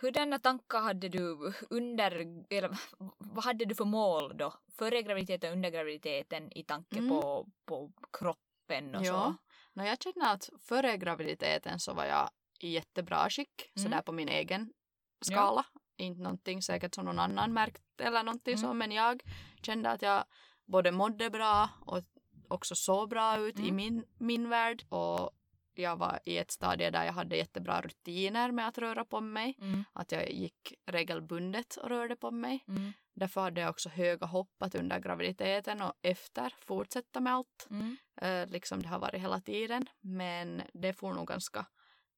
Hurdana 0.00 0.38
tankar 0.38 0.80
hade 0.80 1.08
du 1.08 1.52
under, 1.70 2.10
eller 2.50 2.78
vad 3.18 3.44
hade 3.44 3.64
du 3.64 3.74
för 3.74 3.84
mål 3.84 4.36
då? 4.36 4.54
Före 4.78 5.02
graviditeten 5.02 5.50
och 5.50 5.56
under 5.56 5.70
graviditeten 5.70 6.52
i 6.58 6.62
tanke 6.64 6.98
Mm. 6.98 7.08
på, 7.10 7.48
på 7.66 7.92
kroppen 8.12 8.94
och 8.94 9.04
ja. 9.04 9.12
så? 9.12 9.34
No, 9.78 9.84
jag 9.84 10.02
känner 10.02 10.32
att 10.34 10.50
före 10.60 10.96
graviditeten 10.96 11.80
så 11.80 11.94
var 11.94 12.04
jag 12.04 12.30
i 12.60 12.68
jättebra 12.68 13.30
skick, 13.30 13.70
Mm. 13.76 13.84
sådär 13.84 14.02
på 14.02 14.12
min 14.12 14.28
egen 14.28 14.72
skala. 15.20 15.64
Inte 15.96 16.22
någonting 16.22 16.62
säkert 16.62 16.94
som 16.94 17.04
någon 17.04 17.18
annan 17.18 17.52
märkt 17.52 17.82
eller 18.00 18.22
någonting 18.22 18.54
Mm. 18.54 18.68
så, 18.68 18.74
men 18.74 18.92
jag 18.92 19.22
kände 19.62 19.90
att 19.90 20.02
jag 20.02 20.24
både 20.66 20.92
mådde 20.92 21.30
bra 21.30 21.68
och 21.86 22.04
också 22.48 22.74
såg 22.74 23.08
bra 23.08 23.38
ut 23.38 23.58
i 23.58 23.62
Mm. 23.62 23.76
min, 23.76 24.04
min 24.18 24.48
värld. 24.48 24.84
Och 24.88 25.30
jag 25.74 25.96
var 25.96 26.20
i 26.24 26.38
ett 26.38 26.50
stadie 26.50 26.90
där 26.90 27.04
jag 27.04 27.12
hade 27.12 27.36
jättebra 27.36 27.80
rutiner 27.80 28.52
med 28.52 28.68
att 28.68 28.78
röra 28.78 29.04
på 29.04 29.20
mig. 29.20 29.56
Mm. 29.60 29.84
Att 29.92 30.12
jag 30.12 30.30
gick 30.32 30.74
regelbundet 30.86 31.76
och 31.76 31.88
rörde 31.88 32.16
på 32.16 32.30
mig. 32.30 32.64
Mm. 32.68 32.92
Därför 33.18 33.40
hade 33.40 33.60
jag 33.60 33.70
också 33.70 33.88
höga 33.88 34.26
hopp 34.26 34.62
att 34.62 34.74
under 34.74 34.98
graviditeten 34.98 35.82
och 35.82 35.92
efter 36.02 36.54
fortsätta 36.60 37.20
med 37.20 37.34
allt. 37.34 37.66
Mm. 37.70 37.96
Eh, 38.20 38.46
liksom 38.46 38.82
det 38.82 38.88
har 38.88 38.98
varit 38.98 39.20
hela 39.22 39.40
tiden. 39.40 39.86
Men 40.00 40.62
det 40.72 40.92
får 40.92 41.12
nog 41.14 41.26
ganska 41.28 41.66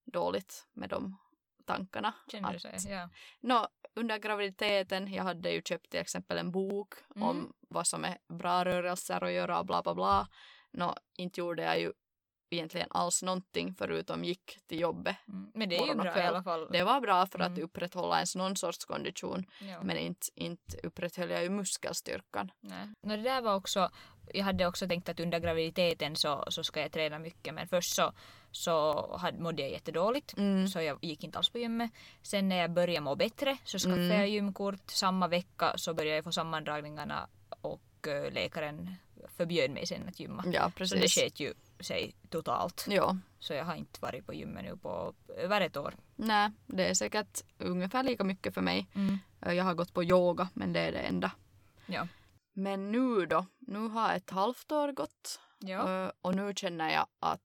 dåligt 0.04 0.66
med 0.72 0.88
de 0.88 1.16
tankarna. 1.66 2.14
Känner 2.32 2.52
du 2.52 2.58
så? 2.58 2.68
Ja. 2.88 3.10
Nå, 3.40 3.68
under 3.94 4.18
graviditeten, 4.18 5.12
jag 5.12 5.24
hade 5.24 5.50
ju 5.50 5.62
köpt 5.62 5.90
till 5.90 6.00
exempel 6.00 6.38
en 6.38 6.50
bok 6.50 6.94
Mm. 7.16 7.28
om 7.28 7.52
vad 7.68 7.86
som 7.86 8.04
är 8.04 8.18
bra 8.28 8.64
rörelser 8.64 9.24
att 9.24 9.32
göra 9.32 9.58
och 9.58 9.66
bla 9.66 9.82
bla 9.82 9.94
bla. 9.94 10.28
Nå, 10.72 10.94
inte 11.16 11.40
gjorde 11.40 11.62
jag 11.62 11.80
ju 11.80 11.92
egentligen 12.50 12.86
alls 12.90 13.22
någonting 13.22 13.74
förutom 13.78 14.24
gick 14.24 14.58
till 14.66 14.80
jobbet. 14.80 15.16
Mm. 15.28 15.50
Men 15.54 15.68
det 15.68 15.76
är 15.76 15.86
ju 15.86 15.94
bra 15.94 16.18
i 16.18 16.22
alla 16.22 16.42
fall. 16.42 16.68
Det 16.72 16.82
var 16.82 17.00
bra 17.00 17.26
för 17.26 17.38
att 17.38 17.46
Mm. 17.48 17.62
upprätthålla 17.64 18.16
ens 18.16 18.36
någon 18.36 18.56
sorts 18.56 18.84
kondition 18.84 19.44
Ja. 19.60 19.82
men 19.82 19.96
inte, 19.96 20.26
inte 20.34 20.76
upprätthöll 20.82 21.30
jag 21.30 21.42
ju 21.42 21.50
muskelstyrkan. 21.50 22.50
Nej. 22.60 22.88
No, 23.02 23.08
det 23.16 23.22
där 23.22 23.42
var 23.42 23.54
också, 23.54 23.90
jag 24.34 24.44
hade 24.44 24.66
också 24.66 24.88
tänkt 24.88 25.08
att 25.08 25.20
under 25.20 25.38
graviditeten 25.40 26.16
så, 26.16 26.44
så 26.48 26.64
ska 26.64 26.80
jag 26.80 26.92
träna 26.92 27.18
mycket 27.18 27.54
men 27.54 27.68
först 27.68 27.94
så, 27.94 28.12
så 28.50 29.16
hade, 29.16 29.38
mådde 29.42 29.62
jag 29.62 29.70
jättedåligt 29.70 30.36
Mm. 30.36 30.68
så 30.68 30.80
jag 30.80 30.98
gick 31.04 31.24
inte 31.24 31.38
alls 31.38 31.48
på 31.50 31.58
gymmet. 31.58 31.90
Sen 32.22 32.48
när 32.48 32.56
jag 32.56 32.70
började 32.70 33.00
må 33.00 33.16
bättre 33.16 33.56
så 33.64 33.78
skaffade 33.78 34.04
Mm. 34.04 34.18
jag 34.18 34.28
gymkort. 34.28 34.90
Samma 34.90 35.28
vecka 35.28 35.72
så 35.78 35.94
började 35.94 36.16
jag 36.16 36.24
få 36.24 36.32
sammandragningarna 36.32 37.28
och 37.60 38.08
eh, 38.08 38.32
läkaren 38.32 38.94
förbjöd 39.36 39.70
mig 39.70 39.86
sen 39.86 40.08
att 40.08 40.20
gymma. 40.20 40.44
Ja, 40.46 40.62
Så 40.62 40.68
det 40.68 40.74
precis. 41.00 41.14
sket 41.14 41.40
ju 41.40 41.54
sig 41.84 42.16
totalt. 42.30 42.84
Ja, 42.88 43.16
Så 43.38 43.52
jag 43.54 43.64
har 43.64 43.74
inte 43.74 44.00
varit 44.00 44.26
på 44.26 44.34
gymmet 44.34 44.64
nu 44.64 44.76
på 44.76 45.14
över 45.36 45.60
ett 45.60 45.76
år. 45.76 45.94
nej, 46.16 46.50
det 46.66 46.86
är 46.90 46.94
säkert 46.94 47.40
ungefär 47.58 48.02
lika 48.02 48.24
mycket 48.24 48.54
för 48.54 48.60
mig. 48.60 48.86
Mm. 48.94 49.18
Jag 49.56 49.64
har 49.64 49.74
gått 49.74 49.94
på 49.94 50.04
yoga, 50.04 50.48
men 50.54 50.72
det 50.72 50.80
är 50.80 50.92
det 50.92 50.98
enda. 50.98 51.32
Ja. 51.86 52.08
Men 52.52 52.92
nu 52.92 53.26
då? 53.26 53.46
Nu 53.58 53.88
har 53.88 54.14
ett 54.14 54.30
halvt 54.30 54.72
år 54.72 54.92
gått 54.92 55.40
Ja. 55.58 56.12
och 56.20 56.34
nu 56.36 56.52
känner 56.56 56.90
jag 56.92 57.06
att 57.18 57.40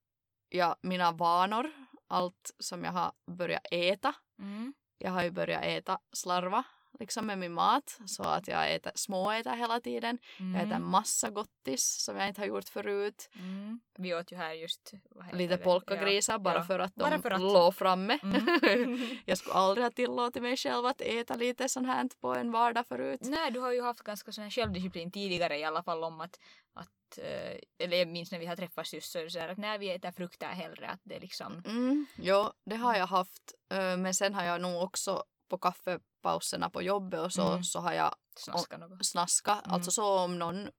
ja, 0.50 0.76
mina 0.82 1.12
vanor, 1.12 1.72
allt 2.08 2.52
som 2.60 2.84
jag 2.84 2.92
har 2.92 3.12
börjat 3.26 3.66
äta, 3.72 4.14
Mm. 4.40 4.74
jag 4.98 5.12
har 5.12 5.24
ju 5.24 5.32
börjat 5.32 5.64
äta 5.64 6.00
slarva 6.14 6.64
liksom 7.00 7.26
med 7.28 7.38
min 7.38 7.54
mat 7.54 8.00
så 8.06 8.24
att 8.24 8.48
jag 8.48 8.74
äter, 8.74 8.92
småäter 8.96 9.56
hela 9.56 9.80
tiden. 9.80 10.18
Jag 10.54 10.62
äter 10.64 10.80
massa 10.80 11.30
gottis 11.30 11.84
som 12.04 12.18
jag 12.18 12.28
inte 12.28 12.42
har 12.42 12.46
gjort 12.46 12.70
förut. 12.70 13.30
Mm. 13.36 13.80
Vi 13.98 14.14
åt 14.16 14.32
ju 14.32 14.36
här 14.38 14.54
just 14.54 14.94
Lite 15.34 15.58
polkagrisar 15.58 16.34
Ja, 16.34 16.38
bara 16.40 16.56
ja. 16.56 16.64
för 16.64 16.80
att 16.80 16.96
de 16.96 17.02
Bara 17.04 17.22
för 17.22 17.32
att. 17.32 17.42
låg 17.42 17.76
framme. 17.76 18.20
Mm. 18.24 19.00
jag 19.26 19.38
skulle 19.38 19.54
aldrig 19.56 19.86
ha 19.86 19.92
tillåtit 19.92 20.42
mig 20.42 20.58
själv 20.58 20.86
att 20.86 21.02
äta 21.02 21.36
lite 21.36 21.70
sånt 21.70 21.88
här 21.88 22.10
på 22.22 22.36
en 22.36 22.52
vardag 22.52 22.88
förut. 22.88 23.20
Nej, 23.24 23.52
du 23.52 23.60
har 23.60 23.72
ju 23.72 23.82
haft 23.82 24.02
ganska 24.02 24.32
sån 24.32 24.44
här 24.44 24.52
självdisciplin 24.52 25.12
tidigare 25.12 25.58
i 25.58 25.64
alla 25.64 25.84
fall 25.84 26.04
om 26.04 26.22
att, 26.22 26.40
att 26.74 27.18
eh, 27.18 27.58
eller 27.86 27.98
jag 27.98 28.08
minns 28.08 28.32
när 28.32 28.40
vi 28.40 28.46
har 28.46 28.56
träffats 28.56 28.94
just 28.94 29.12
så 29.12 29.30
så 29.30 29.40
att 29.40 29.58
när 29.58 29.78
vi 29.78 29.90
äter 29.92 30.12
frukter 30.12 30.48
hellre 30.48 30.88
att 30.90 31.00
det 31.04 31.20
liksom 31.20 31.64
Mm, 31.66 32.06
jo, 32.18 32.52
det 32.66 32.76
har 32.76 32.96
jag 32.96 33.08
haft. 33.08 33.54
Ö, 33.70 33.98
Men 33.98 34.14
sen 34.14 34.34
har 34.34 34.44
jag 34.44 34.62
nog 34.62 34.84
också 34.84 35.24
på 35.50 35.58
kaffepauserna 35.58 36.70
på 36.70 36.82
jobbet 36.82 37.20
och 37.20 37.34
så, 37.34 37.48
Mm. 37.52 37.64
så 37.64 37.80
har 37.80 37.94
jag 37.94 38.16
snaskar 38.38 38.78
något. 38.78 39.06
snaska. 39.06 39.52
Mm. 39.52 39.72
Alltså 39.72 39.92
så 39.92 40.20
om 40.20 40.40
någon, 40.40 40.70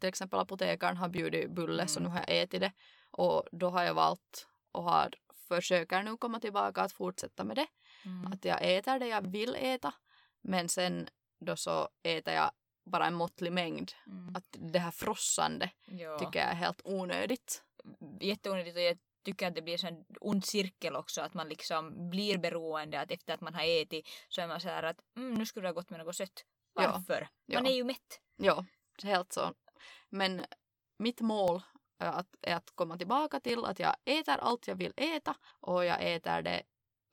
till 0.00 0.08
exempel 0.08 0.38
apotekaren 0.40 0.96
har 0.96 1.08
bjudit 1.08 1.50
bulle 1.54 1.86
så 1.86 2.00
nu 2.00 2.06
Mm. 2.06 2.12
har 2.12 2.24
jag 2.28 2.42
ätit 2.42 2.60
det. 2.60 2.72
Och 3.10 3.44
då 3.52 3.70
har 3.70 3.82
jag 3.82 3.94
valt 3.94 4.46
och 4.72 4.82
har, 4.84 5.10
försöker 5.48 6.02
nu 6.02 6.16
komma 6.16 6.40
tillbaka 6.40 6.82
att 6.82 6.92
fortsätta 6.92 7.44
med 7.44 7.56
det. 7.56 7.66
Mm. 8.04 8.32
Att 8.32 8.44
jag 8.44 8.58
äter 8.76 8.98
det 8.98 9.06
jag 9.06 9.30
vill 9.32 9.56
äta. 9.58 9.94
Men 10.42 10.68
sen 10.68 11.08
då 11.40 11.56
så 11.56 11.88
äter 12.02 12.34
jag 12.34 12.50
bara 12.84 13.06
en 13.06 13.14
måttlig 13.14 13.52
mängd. 13.52 13.92
Mm. 14.06 14.36
Att 14.36 14.44
det 14.72 14.78
här 14.78 14.90
frossande 14.90 15.70
Ja. 15.86 16.18
tycker 16.18 16.38
jag 16.40 16.48
är 16.48 16.54
helt 16.54 16.80
onödigt. 16.84 17.62
Jätteonödigt 18.20 18.76
och 18.76 18.82
tycker 19.24 19.46
att 19.48 19.54
det 19.54 19.62
blir 19.62 19.84
en 19.84 20.04
ond 20.20 20.44
cirkel 20.44 20.96
också 20.96 21.20
att 21.20 21.34
man 21.34 21.48
liksom 21.48 22.10
blir 22.10 22.38
beroende 22.38 23.00
att 23.00 23.10
efter 23.10 23.34
att 23.34 23.40
man 23.40 23.54
har 23.54 23.82
ätit 23.82 24.08
så 24.28 24.40
är 24.40 24.48
man 24.48 24.60
så 24.60 24.68
här 24.68 24.82
att 24.82 24.96
mm, 25.16 25.34
nu 25.34 25.46
skulle 25.46 25.64
det 25.64 25.68
ha 25.68 25.74
gått 25.74 25.90
med 25.90 26.00
något 26.00 26.16
sött. 26.16 26.44
Ja. 26.74 26.92
Varför? 26.92 27.28
Ja. 27.46 27.60
Man 27.60 27.70
är 27.70 27.74
ju 27.74 27.84
mätt. 27.84 28.20
Ja, 28.36 28.64
helt 29.02 29.32
så. 29.32 29.54
Men 30.10 30.44
mitt 30.98 31.20
mål 31.20 31.62
är 31.98 32.06
att, 32.08 32.36
är 32.42 32.56
att 32.56 32.70
komma 32.74 32.96
tillbaka 32.98 33.40
till 33.40 33.64
att 33.64 33.78
jag 33.78 33.96
äter 34.04 34.36
allt 34.36 34.68
jag 34.68 34.74
vill 34.74 34.92
äta 34.96 35.34
och 35.60 35.84
jag 35.84 36.14
äter 36.14 36.42
det 36.42 36.62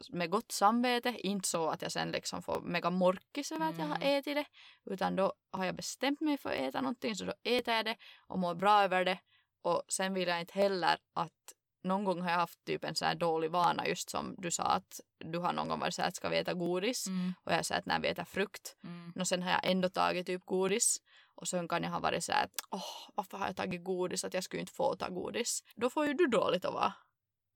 med 0.09 0.29
gott 0.29 0.51
samvete. 0.51 1.15
Inte 1.19 1.47
så 1.47 1.69
att 1.69 1.81
jag 1.81 1.91
sen 1.91 2.11
liksom 2.11 2.41
får 2.41 2.61
mega 2.61 2.89
morkis 2.89 3.51
över 3.51 3.69
att 3.69 3.77
jag 3.77 3.85
har 3.85 3.95
Mm. 3.95 4.19
ätit 4.19 4.35
det. 4.35 4.45
Utan 4.85 5.15
då 5.15 5.33
har 5.51 5.65
jag 5.65 5.75
bestämt 5.75 6.21
mig 6.21 6.37
för 6.37 6.49
att 6.49 6.55
äta 6.55 6.81
någonting 6.81 7.15
så 7.15 7.25
då 7.25 7.33
äter 7.43 7.73
jag 7.73 7.85
det 7.85 7.97
och 8.27 8.39
mår 8.39 8.55
bra 8.55 8.83
över 8.83 9.05
det. 9.05 9.19
Och 9.61 9.83
sen 9.87 10.13
vill 10.13 10.27
jag 10.27 10.39
inte 10.39 10.53
heller 10.53 10.97
att 11.13 11.53
någon 11.83 12.03
gång 12.03 12.21
har 12.21 12.29
jag 12.31 12.37
haft 12.37 12.65
typ 12.65 12.83
en 12.83 12.95
så 12.95 13.05
här 13.05 13.15
dålig 13.15 13.51
vana 13.51 13.87
just 13.87 14.09
som 14.09 14.35
du 14.37 14.51
sa 14.51 14.63
att 14.63 14.99
du 15.17 15.39
har 15.39 15.53
någon 15.53 15.67
gång 15.67 15.79
varit 15.79 15.93
så 15.93 16.01
att 16.01 16.15
ska 16.15 16.29
vi 16.29 16.37
äta 16.37 16.53
godis? 16.53 17.07
Mm. 17.07 17.33
Och 17.43 17.51
jag 17.51 17.65
säger 17.65 17.79
att 17.79 17.85
när 17.85 17.99
vi 17.99 18.07
äter 18.07 18.23
frukt 18.23 18.75
Mm. 18.83 19.13
och 19.19 19.27
sen 19.27 19.43
har 19.43 19.51
jag 19.51 19.65
ändå 19.65 19.89
tagit 19.89 20.25
typ 20.25 20.45
godis. 20.45 20.97
Och 21.35 21.47
sen 21.47 21.67
kan 21.67 21.83
jag 21.83 21.91
ha 21.91 21.99
varit 21.99 22.23
så 22.23 22.31
att 22.33 22.51
åh, 22.69 23.09
varför 23.15 23.37
har 23.37 23.47
jag 23.47 23.55
tagit 23.55 23.83
godis? 23.83 24.23
Att 24.23 24.33
jag 24.33 24.43
skulle 24.43 24.59
inte 24.59 24.73
få 24.73 24.95
ta 24.95 25.09
godis. 25.09 25.63
Då 25.75 25.89
får 25.89 26.07
ju 26.07 26.13
du 26.13 26.27
dåligt 26.27 26.65
att 26.65 26.73
vara. 26.73 26.93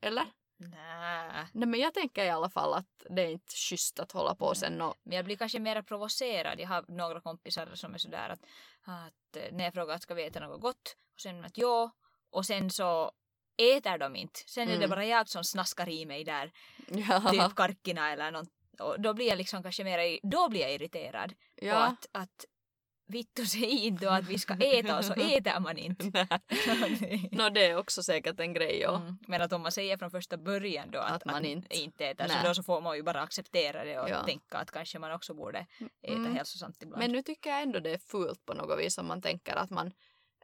Eller? 0.02 0.26
Nä. 0.58 1.48
Nej 1.54 1.68
men 1.68 1.80
jag 1.80 1.94
tänker 1.94 2.26
i 2.26 2.30
alla 2.30 2.50
fall 2.50 2.74
att 2.74 3.06
det 3.10 3.22
är 3.22 3.28
inte 3.30 3.56
schysst 3.56 4.00
att 4.00 4.12
hålla 4.12 4.36
på 4.36 4.46
Nej. 4.46 4.56
sen 4.56 4.82
och 4.82 4.96
Men 5.04 5.16
jag 5.16 5.26
blir 5.26 5.38
kanske 5.38 5.60
mer 5.60 5.82
provocerad. 5.82 6.60
Jag 6.60 6.68
har 6.68 6.86
några 6.88 7.22
kompisar 7.22 7.76
som 7.76 7.94
är 7.94 7.98
sådär 7.98 8.30
att, 8.30 8.42
att 8.82 9.52
när 9.52 9.64
jag 9.64 9.74
frågar 9.74 9.96
att 9.96 10.02
ska 10.02 10.14
vi 10.14 10.26
äta 10.26 10.40
något 10.40 10.62
gott 10.62 10.98
och 11.16 11.22
sen 11.22 11.46
att 11.46 11.58
ja 11.58 11.92
och 12.30 12.46
sen 12.46 12.70
så 12.70 13.12
äter 13.58 13.98
de 13.98 14.16
inte. 14.16 14.40
Sen 14.48 14.64
är 14.64 14.72
det 14.72 14.78
Mm. 14.78 14.90
bara 14.90 15.06
jag 15.06 15.30
som 15.30 15.44
snaskar 15.44 15.90
i 15.90 16.06
mig 16.06 16.24
där 16.24 16.52
ja, 16.88 17.20
typ 17.32 17.56
karkina 17.56 18.12
eller 18.12 18.32
något. 18.32 18.50
Och 18.80 19.02
då 19.02 19.14
blir 19.14 19.28
jag 19.28 19.38
liksom 19.38 19.64
kanske 19.64 19.84
mer, 19.84 20.20
då 20.32 20.50
blir 20.50 20.62
jag 20.62 20.74
irriterad. 20.74 21.32
Och 21.62 21.68
ja. 21.68 21.76
att, 21.76 22.06
att 22.12 22.46
vittu 23.08 23.46
säg 23.46 23.86
inte 23.86 24.12
att 24.12 24.26
vi 24.28 24.40
ska 24.40 24.54
äta 24.54 24.98
och 24.98 25.06
så 25.06 25.14
äter 25.18 25.60
man 25.60 25.78
inte. 25.78 26.28
Nej. 26.68 27.30
Nå 27.32 27.50
det 27.50 27.66
är 27.66 27.78
också 27.78 28.04
säkert 28.04 28.40
en 28.40 28.54
grej 28.54 28.80
ja. 28.80 28.96
Mm. 28.96 29.18
Men 29.28 29.42
att 29.42 29.54
om 29.54 29.62
man 29.62 29.72
säger 29.72 29.98
från 29.98 30.12
första 30.12 30.38
början 30.38 30.92
då 30.92 31.00
att, 31.00 31.12
Att 31.12 31.26
man 31.26 31.46
inte- 31.46 31.78
inte 31.78 32.06
äter 32.06 32.28
Nej. 32.28 32.38
så 32.42 32.48
då 32.48 32.54
så 32.54 32.64
får 32.64 32.82
man 32.82 32.96
ju 32.96 33.04
bara 33.04 33.22
acceptera 33.22 33.84
det 33.84 34.00
och 34.00 34.10
Ja. 34.10 34.24
tänka 34.24 34.58
att 34.58 34.72
kanske 34.72 35.00
man 35.00 35.12
också 35.12 35.34
borde 35.34 35.60
äta 36.02 36.14
Mm. 36.14 36.36
hälsosamt 36.36 36.82
ibland. 36.84 37.00
Men 37.04 37.12
nu 37.12 37.22
tycker 37.22 37.50
jag 37.50 37.62
ändå 37.62 37.80
det 37.80 37.90
är 37.92 37.98
fult 37.98 38.46
på 38.46 38.54
något 38.54 38.80
vis 38.80 38.98
om 38.98 39.06
man 39.08 39.22
tänker 39.22 39.56
att 39.56 39.70
man 39.70 39.92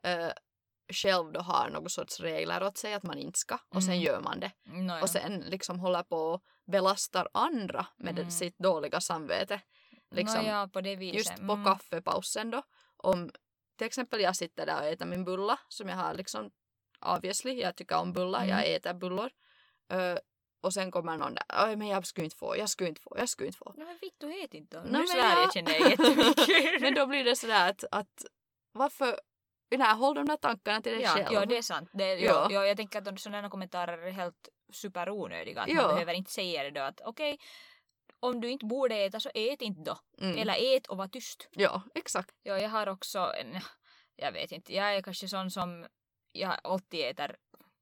äh, 0.03 0.27
själv 0.89 1.31
då 1.31 1.39
har 1.39 1.69
någon 1.69 1.89
sorts 1.89 2.19
regler 2.19 2.63
åt 2.63 2.77
sig 2.77 2.93
att 2.93 3.03
man 3.03 3.17
inte 3.17 3.39
ska 3.39 3.57
och 3.69 3.83
sen 3.83 3.93
Mm. 3.93 4.03
gör 4.05 4.21
man 4.21 4.39
det. 4.39 4.51
Nåja. 4.65 5.01
och 5.01 5.09
sen 5.09 5.39
liksom 5.39 5.79
håller 5.79 6.03
på 6.03 6.17
och 6.17 6.43
belastar 6.65 7.27
andra 7.33 7.85
med 7.97 8.15
det- 8.15 8.21
Mm. 8.21 8.31
sitt 8.31 8.57
dåliga 8.57 9.01
samvete. 9.01 9.61
Liksom, 10.11 10.37
Nåja, 10.41 10.67
på 10.67 10.81
det 10.81 10.95
viset. 10.95 11.17
just 11.17 11.35
på 11.47 11.53
Mm. 11.53 11.65
kaffepausen 11.65 12.51
då. 12.51 12.63
Om 12.97 13.31
till 13.77 13.87
exempel 13.87 14.21
jag 14.21 14.35
sitter 14.35 14.65
där 14.65 14.79
och 14.81 14.85
äter 14.87 15.05
min 15.05 15.23
bulla 15.25 15.59
som 15.67 15.89
jag 15.89 15.95
har 15.95 16.13
liksom 16.13 16.51
obviously, 17.05 17.53
jag 17.61 17.75
tycker 17.75 17.95
om 17.97 18.13
bullar, 18.13 18.43
Mm. 18.43 18.49
jag 18.49 18.67
äter 18.75 18.93
bullor. 18.93 19.29
Ö, 19.89 20.17
och 20.61 20.73
sen 20.73 20.91
kommer 20.91 21.17
någon 21.17 21.33
där, 21.33 21.43
Oj, 21.67 21.75
men 21.75 21.87
jag 21.87 22.07
skulle 22.07 22.25
inte 22.25 22.35
få, 22.37 22.57
jag 22.57 22.69
skulle 22.69 22.89
inte 22.89 23.01
få, 23.01 23.15
jag 23.19 23.29
skulle 23.29 23.47
inte 23.47 23.57
få. 23.57 23.73
Nej 23.77 23.85
men 23.85 23.97
vittu 24.01 24.31
het 24.31 24.53
inte 24.53 24.77
då. 24.77 24.83
Nu 24.83 25.07
svär 25.07 25.19
jag- 25.19 25.43
jag 25.43 25.53
känner 25.53 25.71
jag 25.71 25.89
jättemycket. 25.89 26.81
men 26.81 26.93
då 26.93 27.05
blir 27.05 27.23
det 27.23 27.35
sådär 27.35 27.69
att, 27.69 27.83
att 27.91 28.25
varför, 28.71 29.19
nej, 29.77 29.95
håll 29.95 30.15
de 30.15 30.25
där 30.25 30.37
tankarna 30.37 30.81
till 30.81 30.91
dig 30.91 31.01
ja, 31.01 31.09
själv. 31.09 31.27
ja, 31.31 31.45
det 31.45 31.57
är 31.57 31.61
sant. 31.61 31.89
Det, 31.93 32.13
Ja. 32.15 32.31
ja. 32.33 32.47
Ja, 32.51 32.65
jag 32.65 32.77
tänker 32.77 32.99
att 33.11 33.19
sådana 33.19 33.49
kommentarer 33.49 33.97
är 33.97 34.11
helt 34.11 34.49
superonödiga. 34.73 35.61
Att 35.61 35.69
Ja. 35.69 35.81
man 35.81 35.93
behöver 35.93 36.13
inte 36.13 36.31
säga 36.31 36.63
det 36.63 36.71
då 36.71 36.81
att 36.81 37.01
okej, 37.05 37.37
om 38.19 38.41
du 38.41 38.49
inte 38.49 38.65
borde 38.65 38.95
äta 38.95 39.19
så 39.19 39.29
ät 39.33 39.61
inte 39.61 39.81
då. 39.81 39.97
Mm. 40.25 40.37
Eller 40.37 40.75
ät 40.77 40.87
och 40.87 40.97
var 40.97 41.07
tyst. 41.07 41.47
Ja, 41.51 41.81
exakt. 41.95 42.35
Ja, 42.43 42.57
jag 42.59 42.69
har 42.69 42.87
också 42.87 43.19
en, 43.19 43.61
jag 44.15 44.31
vet 44.31 44.51
inte, 44.51 44.73
jag 44.75 44.95
är 44.95 45.01
kanske 45.01 45.27
sån 45.27 45.51
som 45.51 45.87
jag 46.31 46.55
alltid 46.63 47.05
äter 47.05 47.35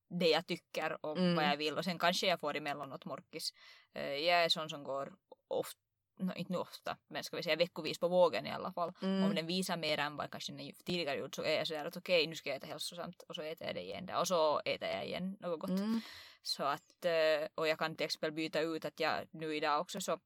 det 0.09 0.29
jag 0.29 0.47
tycker 0.47 1.05
och 1.05 1.17
Mm. 1.17 1.35
vad 1.35 1.45
jag 1.45 1.57
vill 1.57 1.77
och 1.77 1.83
sen 1.83 1.99
kanske 1.99 2.27
jag 2.27 2.39
får 2.39 2.57
emellanåt 2.57 3.05
morkis. 3.05 3.49
Eh, 3.93 4.13
Jag 4.13 4.43
är 4.43 4.49
sån 4.49 4.69
som 4.69 4.83
går 4.83 5.13
ofta, 5.47 5.79
no, 6.17 6.33
inte 6.35 6.51
nu 6.51 6.57
ofta, 6.57 6.97
men 7.07 7.23
ska 7.23 7.37
vi 7.37 7.43
säga 7.43 7.55
veckovis 7.55 7.99
på 7.99 8.07
vågen 8.07 8.45
i 8.45 8.51
alla 8.51 8.71
fall. 8.71 8.93
Mm. 9.01 9.23
Om 9.23 9.35
den 9.35 9.47
visar 9.47 9.77
mer 9.77 9.97
än 9.97 10.17
vad 10.17 10.31
kanske 10.31 10.53
den 10.53 10.71
tidigare 10.85 11.17
gjort 11.17 11.35
så 11.35 11.43
är 11.43 11.57
jag 11.57 11.67
sådär 11.67 11.85
att 11.85 11.97
okej 11.97 12.27
nu 12.27 12.35
ska 12.35 12.49
jag 12.49 12.57
äta 12.57 12.67
hälsosamt 12.67 13.23
och 13.27 13.35
så 13.35 13.41
äter 13.41 13.67
jag 13.67 13.75
det 13.75 13.83
igen 13.83 14.05
där 14.05 14.19
och 14.19 14.27
så 14.27 14.59
äter 14.65 14.89
jag 14.89 15.05
igen 15.05 15.37
något 15.39 15.59
gott. 15.59 15.69
Mm. 15.69 16.01
Så 16.41 16.63
att, 16.63 17.05
eh, 17.05 17.47
och 17.55 17.67
jag 17.67 17.79
kan 17.79 17.95
till 17.95 18.05
exempel 18.05 18.31
byta 18.31 18.59
ut 18.59 18.85
att 18.85 18.99
jag 18.99 19.27
nu 19.31 19.55
idag 19.55 19.81
också 19.81 20.01
så, 20.01 20.19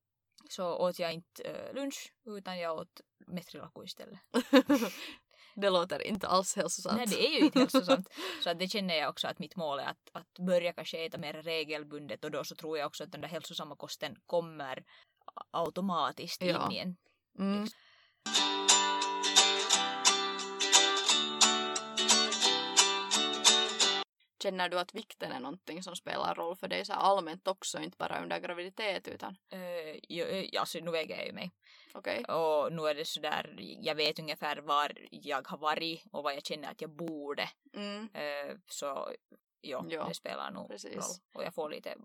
så 0.49 0.75
åt 0.75 0.99
jag 0.99 1.13
inte 1.13 1.43
eh, 1.43 1.73
lunch 1.73 2.13
utan 2.25 2.59
jag 2.59 2.77
åt 2.77 3.01
metrilaku 3.27 3.83
istället. 3.83 4.19
det 5.55 5.69
låter 5.69 6.01
inte 6.01 6.27
alls 6.27 6.55
hälsosamt. 6.55 6.97
Nej 6.97 7.07
det 7.07 7.27
är 7.27 7.39
ju 7.39 7.45
inte 7.45 7.59
hälsosamt. 7.59 8.09
Så 8.43 8.49
att 8.49 8.59
det 8.59 8.67
känner 8.67 8.95
jag 8.95 9.09
också 9.09 9.27
att 9.27 9.39
mitt 9.39 9.55
mål 9.55 9.79
är 9.79 9.85
att, 9.85 10.09
att 10.11 10.39
börja 10.39 10.73
kanske 10.73 11.05
äta 11.05 11.17
mer 11.17 11.33
regelbundet 11.33 12.23
och 12.23 12.31
då 12.31 12.43
så 12.43 12.55
tror 12.55 12.77
jag 12.77 12.87
också 12.87 13.03
att 13.03 13.11
den 13.11 13.21
där 13.21 13.27
hälsosamma 13.27 13.75
kosten 13.75 14.15
kommer 14.25 14.83
automatiskt 15.51 16.41
Ja. 16.41 16.65
in 16.65 16.71
i 16.71 16.77
en. 16.79 16.97
Mm. 17.39 17.67
Känner 24.43 24.69
du 24.69 24.79
att 24.79 24.95
vikten 24.95 25.31
är 25.31 25.39
någonting 25.39 25.83
som 25.83 25.95
spelar 25.95 26.35
roll 26.35 26.55
för 26.55 26.67
dig 26.67 26.85
så 26.85 26.93
allmänt 26.93 27.47
också, 27.47 27.79
inte 27.79 27.97
bara 27.97 28.21
under 28.23 28.39
graviditet 28.39 29.07
utan 29.07 29.37
Uh, 29.53 29.99
jo, 30.09 30.25
alltså 30.59 30.79
nu 30.79 30.91
väger 30.91 31.17
jag 31.17 31.25
ju 31.25 31.33
mig. 31.33 31.51
okej? 31.93 32.23
Och 32.25 32.73
nu 32.73 32.81
är 32.87 32.95
det 32.95 33.05
sådär, 33.05 33.55
jag 33.59 33.95
vet 33.95 34.19
ungefär 34.19 34.57
var 34.57 34.91
jag 35.11 35.47
har 35.47 35.57
varit 35.57 36.03
och 36.11 36.23
vad 36.23 36.33
jag 36.35 36.45
känner 36.45 36.71
att 36.71 36.81
jag 36.81 36.95
borde. 36.95 37.49
Mm. 37.73 38.09
Eh, 38.13 38.55
så 38.67 39.09
ja, 39.61 39.85
Ja, 39.89 40.05
det 40.07 40.13
spelar 40.13 40.51
nog 40.51 40.67
precis. 40.69 40.95
roll. 40.95 41.03
Och 41.33 41.43
jag 41.43 41.53
får 41.53 41.69
lite 41.69 41.95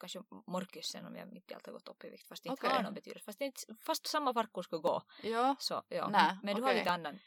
kanske 0.00 0.22
morkis 0.46 0.86
sen 0.86 1.06
om 1.06 1.16
jag 1.16 1.32
mitt 1.32 1.50
i 1.50 1.54
allt 1.54 1.66
har 1.66 1.72
gått 1.72 1.88
upp 1.88 2.04
i 2.04 2.10
vikt 2.10 2.28
fast 2.28 2.42
det 2.42 2.48
inte 2.48 2.66
Okej. 2.66 2.76
har 2.76 2.82
någon 2.82 2.94
betydelse. 2.94 3.24
Fast, 3.24 3.40
inte, 3.40 3.60
fast 3.80 4.06
samma 4.06 4.34
farkor 4.34 4.62
skulle 4.62 4.82
gå. 4.82 5.02
Ja. 5.22 5.56
Så 5.58 5.82
ja, 5.88 6.08
Nä, 6.08 6.38
men 6.42 6.56
du 6.56 6.62
har 6.62 6.68
okej. 6.68 6.78
lite 6.78 6.90
annan. 6.92 7.18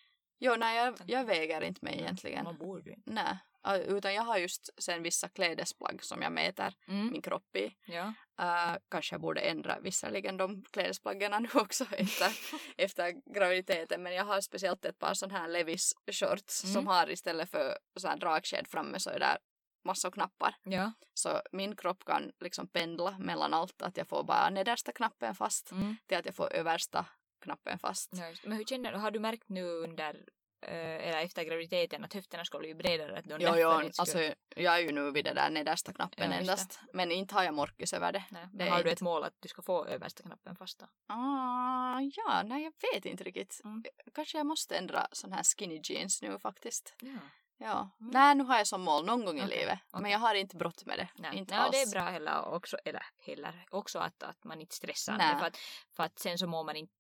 Jo, 0.44 0.56
nej 0.56 0.78
jag, 0.78 0.98
jag 1.06 1.26
väger 1.26 1.62
inte 1.62 1.86
mig 1.86 2.00
egentligen. 2.00 2.44
Man 2.44 2.58
borde 2.58 2.90
ju. 2.90 2.96
Nej. 3.06 3.38
Ja, 3.64 3.78
Utan 3.78 4.14
jag 4.14 4.24
har 4.24 4.38
just 4.38 4.70
sen 4.84 5.04
vissa 5.04 5.30
klädesplagg 5.30 6.04
som 6.04 6.22
jag 6.22 6.32
mäter 6.32 6.74
Mm. 6.88 7.12
min 7.12 7.22
kropp 7.22 7.56
i. 7.56 7.76
Ja. 7.86 8.14
Uh, 8.42 8.78
kanske 8.90 9.14
jag 9.14 9.22
borde 9.22 9.42
ändra 9.42 9.80
visserligen 9.80 10.38
de 10.38 10.64
klädesplaggen 10.72 11.42
nu 11.44 11.50
också 11.60 11.86
efter, 11.92 12.32
efter 12.78 13.34
graviditeten. 13.34 14.04
Men 14.04 14.14
jag 14.14 14.26
har 14.26 14.42
speciellt 14.42 14.86
ett 14.86 15.00
par 15.00 15.14
sån 15.14 15.32
här 15.32 15.48
Levis 15.48 15.94
shorts 16.12 16.64
Mm. 16.64 16.74
som 16.74 16.88
har 16.88 17.10
istället 17.10 17.50
för 17.52 17.78
så 18.00 18.08
här 18.08 18.18
dragsked 18.18 18.68
framme 18.68 19.00
så 19.00 19.10
är 19.10 19.20
där 19.20 19.38
massor 19.84 20.12
knappar. 20.12 20.56
Ja. 20.64 20.92
Så 21.14 21.42
min 21.52 21.76
kropp 21.76 22.06
kan 22.06 22.32
liksom 22.40 22.68
pendla 22.68 23.16
mellan 23.20 23.54
allt. 23.54 23.82
Att 23.82 23.98
jag 23.98 24.08
får 24.08 24.24
bara 24.24 24.50
nedersta 24.50 24.92
knappen 24.92 25.36
fast 25.36 25.72
Mm. 25.72 25.96
till 26.08 26.18
att 26.18 26.26
jag 26.26 26.36
får 26.36 26.54
översta 26.54 27.06
knappen 27.42 27.80
fast. 27.80 28.10
ja. 28.14 28.34
Men 28.44 28.58
hur 28.58 28.64
känner 28.66 28.92
du, 28.92 28.98
har 28.98 29.12
du 29.12 29.20
märkt 29.20 29.50
nu 29.50 29.64
under 29.64 30.26
eh, 30.66 31.08
eller 31.08 31.20
efter 31.24 31.44
graviditeten 31.44 32.04
att 32.04 32.14
höfterna 32.14 32.46
skulle 32.46 32.62
bli 32.62 32.76
bredare. 32.76 33.18
Att 33.18 33.26
de 33.26 33.32
Jo, 33.40 33.50
jo, 33.56 33.72
skulle- 33.72 33.92
alltså 33.98 34.18
jag 34.56 34.76
är 34.76 34.80
ju 34.80 34.92
nu 34.92 35.12
vid 35.12 35.26
det 35.26 35.34
där 35.34 35.50
nedersta 35.50 35.94
knappen 35.94 36.32
Ja, 36.32 36.38
endast. 36.38 36.80
Men 36.94 37.12
inte 37.12 37.36
har 37.36 37.44
jag 37.44 37.54
morkis 37.54 37.94
över 37.94 38.12
det. 38.12 38.24
Nej, 38.30 38.48
det 38.54 38.64
har 38.70 38.76
du 38.76 38.80
inte- 38.80 38.92
ett 38.92 39.02
mål 39.02 39.24
att 39.24 39.34
du 39.40 39.48
ska 39.48 39.62
få 39.62 39.86
översta 39.86 40.24
knappen 40.24 40.56
fasta? 40.56 40.90
Ah, 41.08 42.00
ja, 42.16 42.44
nej 42.46 42.64
jag 42.64 42.74
vet 42.94 43.06
inte 43.06 43.24
riktigt. 43.24 43.62
Mm. 43.64 43.84
Kanske 44.14 44.38
jag 44.38 44.46
måste 44.48 44.78
ändra 44.78 45.08
sån 45.12 45.32
här 45.32 45.44
skinny 45.44 45.80
jeans 45.84 46.22
nu 46.22 46.40
faktiskt. 46.40 46.96
Ja. 47.02 47.18
Ja. 47.62 47.90
Mm. 48.00 48.12
Nej, 48.14 48.36
nu 48.36 48.44
har 48.44 48.58
jag 48.58 48.68
som 48.68 48.82
mål 48.82 49.06
någon 49.06 49.26
gång 49.26 49.40
i 49.40 49.48
livet. 49.48 49.80
Men 49.92 50.02
okej. 50.02 50.12
jag 50.12 50.20
har 50.20 50.36
inte 50.36 50.56
brått 50.56 50.86
med 50.86 50.98
det. 50.98 51.08
Nej, 51.16 51.38
inte 51.38 51.54
Nej, 51.56 51.64
alls. 51.64 51.72
det 51.72 51.82
är 51.82 51.92
bra 51.92 52.02
heller 52.12 52.46
också, 52.54 52.78
eller 52.86 53.06
heller, 53.20 53.66
också 53.72 54.00
att, 54.00 54.24
att 54.24 54.44
man 54.44 54.62
inte 54.62 54.76
stressar. 54.76 55.18
Nej. 55.18 55.40
För 55.40 55.46
att, 55.46 55.58
för 55.96 56.04
att 56.04 56.20
sen 56.20 56.38
så 56.38 56.48
mår 56.48 56.64
man 56.64 56.76
inte, 56.76 56.94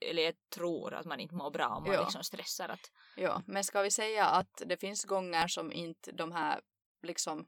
eller 0.00 0.22
jag 0.22 0.34
tror 0.54 0.94
att 0.94 1.06
man 1.06 1.20
inte 1.20 1.34
mår 1.34 1.50
bra 1.50 1.68
om 1.68 1.82
man 1.82 1.92
Ja. 1.94 2.00
liksom 2.00 2.24
stressar. 2.24 2.68
Att, 2.68 2.90
Ja, 3.16 3.42
men 3.46 3.64
ska 3.64 3.82
vi 3.82 3.90
säga 3.90 4.26
att 4.26 4.62
det 4.66 4.76
finns 4.76 5.04
gånger 5.04 5.48
som 5.48 5.72
inte 5.72 6.12
de 6.12 6.32
här 6.32 6.60
liksom 7.02 7.46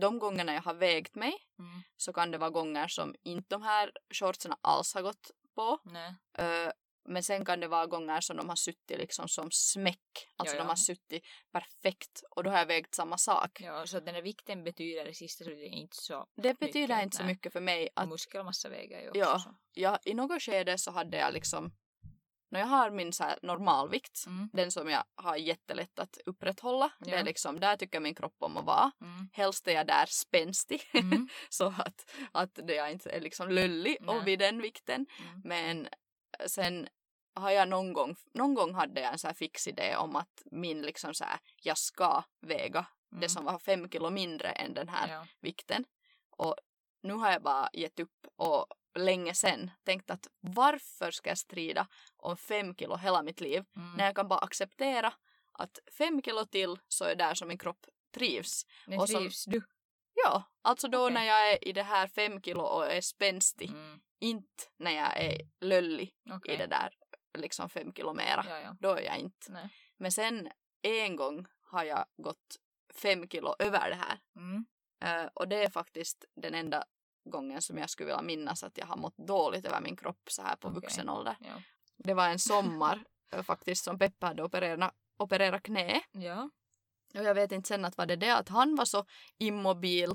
de 0.00 0.18
gångerna 0.18 0.54
jag 0.54 0.62
har 0.62 0.74
vägt 0.74 1.14
mig 1.14 1.34
mm, 1.58 1.82
så 1.96 2.12
kan 2.12 2.30
det 2.30 2.38
vara 2.38 2.50
gånger 2.50 2.88
som 2.88 3.14
inte 3.22 3.54
de 3.54 3.62
här 3.62 3.92
shortserna 4.14 4.56
alls 4.60 4.94
har 4.94 5.02
gått 5.02 5.30
på. 5.54 5.78
nej. 5.84 6.14
Men 7.08 7.22
sen 7.22 7.44
kan 7.44 7.60
det 7.60 7.68
vara 7.68 7.86
gånger 7.86 8.20
som 8.20 8.36
de 8.36 8.48
har 8.48 8.56
suttit 8.56 8.98
liksom 8.98 9.28
som 9.28 9.50
smäck. 9.50 10.28
Alltså 10.36 10.54
Ja, 10.56 10.60
de 10.60 10.64
ja. 10.64 10.68
har 10.70 10.76
suttit 10.76 11.24
perfekt 11.52 12.22
och 12.30 12.44
då 12.44 12.50
har 12.50 12.58
jag 12.58 12.66
vägt 12.66 12.94
samma 12.94 13.18
sak. 13.18 13.60
Ja, 13.60 13.86
så 13.86 14.00
den 14.00 14.14
där 14.14 14.22
vikten 14.22 14.64
betyder 14.64 15.08
i 15.08 15.14
sista 15.14 15.44
slutet 15.44 15.72
inte 15.72 15.96
så. 15.96 16.26
Det 16.36 16.58
betyder 16.58 16.80
Mycket, 16.94 17.02
inte 17.04 17.16
så 17.16 17.24
mycket 17.24 17.52
för 17.52 17.60
mig 17.60 17.88
att 17.96 18.08
Muskelmassa 18.08 18.68
väger 18.68 19.00
ju 19.00 19.08
också 19.08 19.18
Ja. 19.20 19.38
så. 19.38 19.54
jag, 19.72 19.98
i 20.04 20.14
något 20.14 20.42
skede 20.42 20.78
så 20.78 20.90
hade 20.90 21.16
jag 21.16 21.32
liksom 21.34 21.72
när 22.50 22.60
jag 22.60 22.66
har 22.66 22.90
min 22.90 23.12
så 23.12 23.24
här 23.24 23.38
normalvikt, 23.42 24.24
Mm, 24.26 24.50
den 24.52 24.70
som 24.72 24.88
jag 24.90 25.04
har 25.14 25.36
jättelätt 25.36 25.98
att 25.98 26.18
upprätthålla, 26.26 26.90
det 27.00 27.10
Ja. 27.10 27.16
är 27.16 27.24
liksom, 27.24 27.60
där 27.60 27.76
tycker 27.76 28.00
min 28.00 28.14
kropp 28.14 28.36
om 28.38 28.56
att 28.56 28.64
vara. 28.64 28.90
mm, 29.00 29.28
Helst 29.32 29.68
är 29.68 29.72
jag 29.72 29.86
där 29.86 30.06
spänstig, 30.06 30.82
mm, 30.94 31.28
så 31.48 31.66
att, 31.78 32.10
att 32.32 32.54
det 32.54 32.74
jag 32.74 32.92
inte 32.92 33.10
är 33.10 33.20
liksom 33.20 33.48
lullig 33.50 33.96
och 34.08 34.26
vid 34.26 34.38
den 34.38 34.62
vikten. 34.62 35.06
mm. 35.20 35.40
Men 35.44 35.88
sen 36.46 36.88
har 37.34 37.50
jag 37.50 37.68
någon 37.68 37.92
gång, 37.92 38.16
någon 38.34 38.54
gång 38.54 38.74
hade 38.74 39.00
jag 39.00 39.12
en 39.12 39.18
så 39.18 39.26
här 39.26 39.34
fix 39.34 39.66
idé 39.68 39.96
om 39.96 40.16
att 40.16 40.42
min 40.44 40.82
liksom 40.82 41.14
så 41.14 41.24
här, 41.24 41.38
jag 41.62 41.78
ska 41.78 42.22
väga 42.40 42.86
det 43.10 43.16
Mm. 43.16 43.28
som 43.28 43.44
var 43.44 43.58
fem 43.58 43.88
kilo 43.90 44.10
mindre 44.10 44.48
än 44.48 44.74
den 44.74 44.88
här 44.88 45.08
Ja. 45.08 45.26
vikten. 45.40 45.84
Och 46.30 46.56
nu 47.02 47.12
har 47.12 47.32
jag 47.32 47.42
bara 47.42 47.68
gett 47.72 48.00
upp 48.00 48.26
och 48.36 48.66
länge 48.94 49.34
sen 49.34 49.70
tänkt 49.84 50.10
att 50.10 50.26
varför 50.40 51.10
ska 51.10 51.28
jag 51.30 51.38
strida 51.38 51.86
om 52.16 52.36
fem 52.36 52.74
kilo 52.74 52.96
hela 52.96 53.22
mitt 53.22 53.40
liv 53.40 53.64
Mm. 53.76 53.92
när 53.96 54.04
jag 54.04 54.16
kan 54.16 54.28
bara 54.28 54.38
acceptera 54.38 55.12
att 55.52 55.78
fem 55.98 56.22
kilo 56.22 56.44
till 56.44 56.78
så 56.88 57.04
är 57.04 57.14
där 57.14 57.34
som 57.34 57.48
min 57.48 57.58
kropp 57.58 57.86
trivs. 58.14 58.66
Men 58.86 59.00
och 59.00 59.08
som- 59.08 59.18
trivs 59.20 59.44
du? 59.44 59.62
Ja, 60.24 60.42
alltså 60.62 60.88
då 60.88 61.02
Okej. 61.04 61.14
när 61.14 61.24
jag 61.24 61.52
är 61.52 61.68
i 61.68 61.72
det 61.72 61.82
här 61.82 62.06
fem 62.06 62.42
kilo 62.42 62.60
och 62.62 62.92
är 62.92 63.00
spänstig, 63.00 63.70
Mm. 63.70 64.00
inte 64.20 64.64
när 64.76 64.90
jag 64.90 65.16
är 65.16 65.40
löllig 65.60 66.14
Okej. 66.30 66.54
i 66.54 66.56
det 66.58 66.66
där 66.66 66.94
liksom 67.38 67.68
fem 67.68 67.92
kilo 67.92 68.12
mera. 68.12 68.44
Ja, 68.48 68.60
ja. 68.60 68.76
Då 68.80 68.90
är 68.94 69.00
jag 69.02 69.18
inte. 69.18 69.52
Nej. 69.52 69.68
Men 69.96 70.12
sen 70.12 70.48
en 70.82 71.16
gång 71.16 71.46
har 71.62 71.84
jag 71.84 72.04
gått 72.16 72.56
fem 72.94 73.28
kilo 73.28 73.54
över 73.58 73.88
det 73.90 73.94
här. 73.96 74.18
Mm. 74.36 74.66
Eh, 75.00 75.30
och 75.34 75.48
det 75.48 75.64
är 75.64 75.70
faktiskt 75.70 76.24
den 76.36 76.54
enda 76.54 76.84
gången 77.24 77.62
som 77.62 77.78
jag 77.78 77.90
skulle 77.90 78.06
vilja 78.06 78.22
minnas 78.22 78.62
att 78.62 78.78
jag 78.78 78.86
har 78.86 78.96
mått 78.96 79.16
dåligt 79.16 79.66
över 79.66 79.80
min 79.80 79.96
kropp 79.96 80.30
så 80.30 80.42
här 80.42 80.56
på 80.56 80.68
Okej. 80.68 80.80
vuxen 80.80 81.08
ålder. 81.08 81.36
Ja. 81.40 81.62
Det 81.96 82.14
var 82.14 82.28
en 82.28 82.38
sommar 82.38 83.04
eh, 83.32 83.42
faktiskt 83.42 83.84
som 83.84 83.98
Peppa 83.98 84.26
hade 84.26 84.42
opererat, 84.42 84.94
opererat 85.16 85.62
knä. 85.62 86.00
ja. 86.12 86.50
Och 87.14 87.24
jag 87.24 87.34
vet 87.34 87.52
inte 87.52 87.68
sen 87.68 87.84
att 87.84 87.98
var 87.98 88.06
det 88.06 88.16
det 88.16 88.36
att 88.36 88.48
han 88.48 88.76
var 88.76 88.84
så 88.84 89.04
immobil 89.38 90.10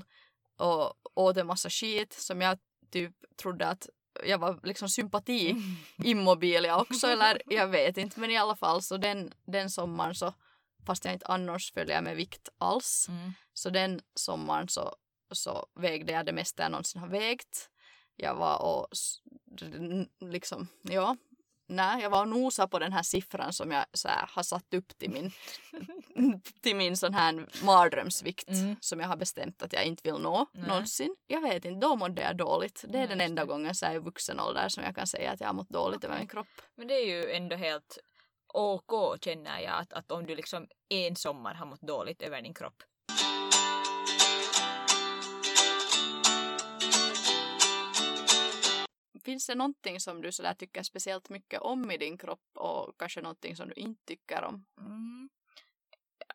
och 0.58 0.94
åt 1.14 1.36
en 1.36 1.46
massa 1.46 1.70
skit 1.70 2.12
som 2.12 2.40
jag 2.40 2.58
typ 2.90 3.12
trodde 3.36 3.68
att 3.68 3.88
jag 4.24 4.38
var 4.38 4.60
liksom 4.62 4.88
sympati 4.88 5.56
immobil 6.04 6.64
jag 6.64 6.80
också 6.80 7.06
eller 7.06 7.42
jag 7.46 7.66
vet 7.68 7.96
inte 7.96 8.20
men 8.20 8.30
i 8.30 8.36
alla 8.36 8.56
fall 8.56 8.82
så 8.82 8.96
den, 8.96 9.34
den 9.46 9.70
sommaren 9.70 10.14
så 10.14 10.34
fast 10.86 11.04
jag 11.04 11.14
inte 11.14 11.26
annars 11.26 11.72
följer 11.72 12.02
med 12.02 12.16
vikt 12.16 12.48
alls 12.58 13.06
Mm. 13.08 13.32
så 13.52 13.70
den 13.70 14.00
sommaren 14.14 14.68
så, 14.68 14.96
så 15.32 15.66
vägde 15.74 16.12
jag 16.12 16.26
det 16.26 16.32
mesta 16.32 16.62
jag 16.62 16.72
någonsin 16.72 17.00
har 17.00 17.08
vägt. 17.08 17.68
Jag 18.16 18.34
var 18.34 18.62
och 18.62 18.86
liksom, 20.20 20.68
ja, 20.82 21.16
nej, 21.66 22.02
jag 22.02 22.10
var 22.10 22.20
och 22.20 22.28
nosade 22.28 22.68
på 22.68 22.78
den 22.78 22.92
här 22.92 23.02
siffran 23.02 23.52
som 23.52 23.70
jag 23.70 23.84
så 23.92 24.08
här, 24.08 24.26
har 24.32 24.42
satt 24.42 24.74
upp 24.74 24.98
till 24.98 25.10
min, 25.10 25.30
till 26.62 26.76
min 26.76 26.96
sån 26.96 27.14
här 27.14 27.46
mardrömsvikt 27.64 28.48
Mm. 28.48 28.76
som 28.80 29.00
jag 29.00 29.08
har 29.08 29.16
bestämt 29.16 29.62
att 29.62 29.72
jag 29.72 29.84
inte 29.84 30.02
vill 30.10 30.20
nå 30.22 30.46
Nej. 30.52 30.68
någonsin. 30.68 31.16
Jag 31.26 31.40
vet 31.40 31.64
inte, 31.64 31.86
då 31.86 31.96
mådde 31.96 32.22
jag 32.22 32.36
dåligt. 32.36 32.84
Det 32.88 32.98
är 32.98 32.98
Nej, 32.98 33.08
den 33.08 33.20
enda 33.20 33.44
gången 33.44 33.74
så 33.74 33.86
här, 33.86 33.94
i 33.94 33.98
vuxen 33.98 34.40
ålder 34.40 34.68
som 34.68 34.84
jag 34.84 34.94
kan 34.96 35.06
säga 35.06 35.30
att 35.32 35.40
jag 35.40 35.48
har 35.48 35.54
mått 35.54 35.68
dåligt 35.70 36.04
över 36.04 36.14
Okej. 36.14 36.20
min 36.20 36.28
kropp. 36.28 36.62
Men 36.76 36.88
det 36.88 36.94
är 36.94 37.06
ju 37.06 37.30
ändå 37.32 37.56
helt 37.56 37.98
OK 38.54 38.92
känner 39.24 39.60
jag 39.60 39.74
att, 39.78 39.92
att 39.92 40.10
om 40.12 40.26
du 40.26 40.34
liksom 40.36 40.66
en 40.88 41.16
sommar 41.16 41.54
har 41.54 41.66
mått 41.66 41.80
dåligt 41.80 42.22
över 42.22 42.42
din 42.42 42.54
kropp. 42.54 42.82
Finns 49.24 49.46
det 49.46 49.54
någonting 49.54 50.00
som 50.00 50.22
du 50.22 50.32
sådär 50.32 50.54
tycker 50.54 50.82
speciellt 50.82 51.28
mycket 51.28 51.60
om 51.60 51.90
i 51.90 51.98
din 51.98 52.18
kropp 52.18 52.50
och 52.54 52.98
kanske 52.98 53.20
någonting 53.22 53.56
som 53.56 53.68
du 53.68 53.74
inte 53.74 54.04
tycker 54.04 54.42
om? 54.44 54.64
Mm. 54.78 55.30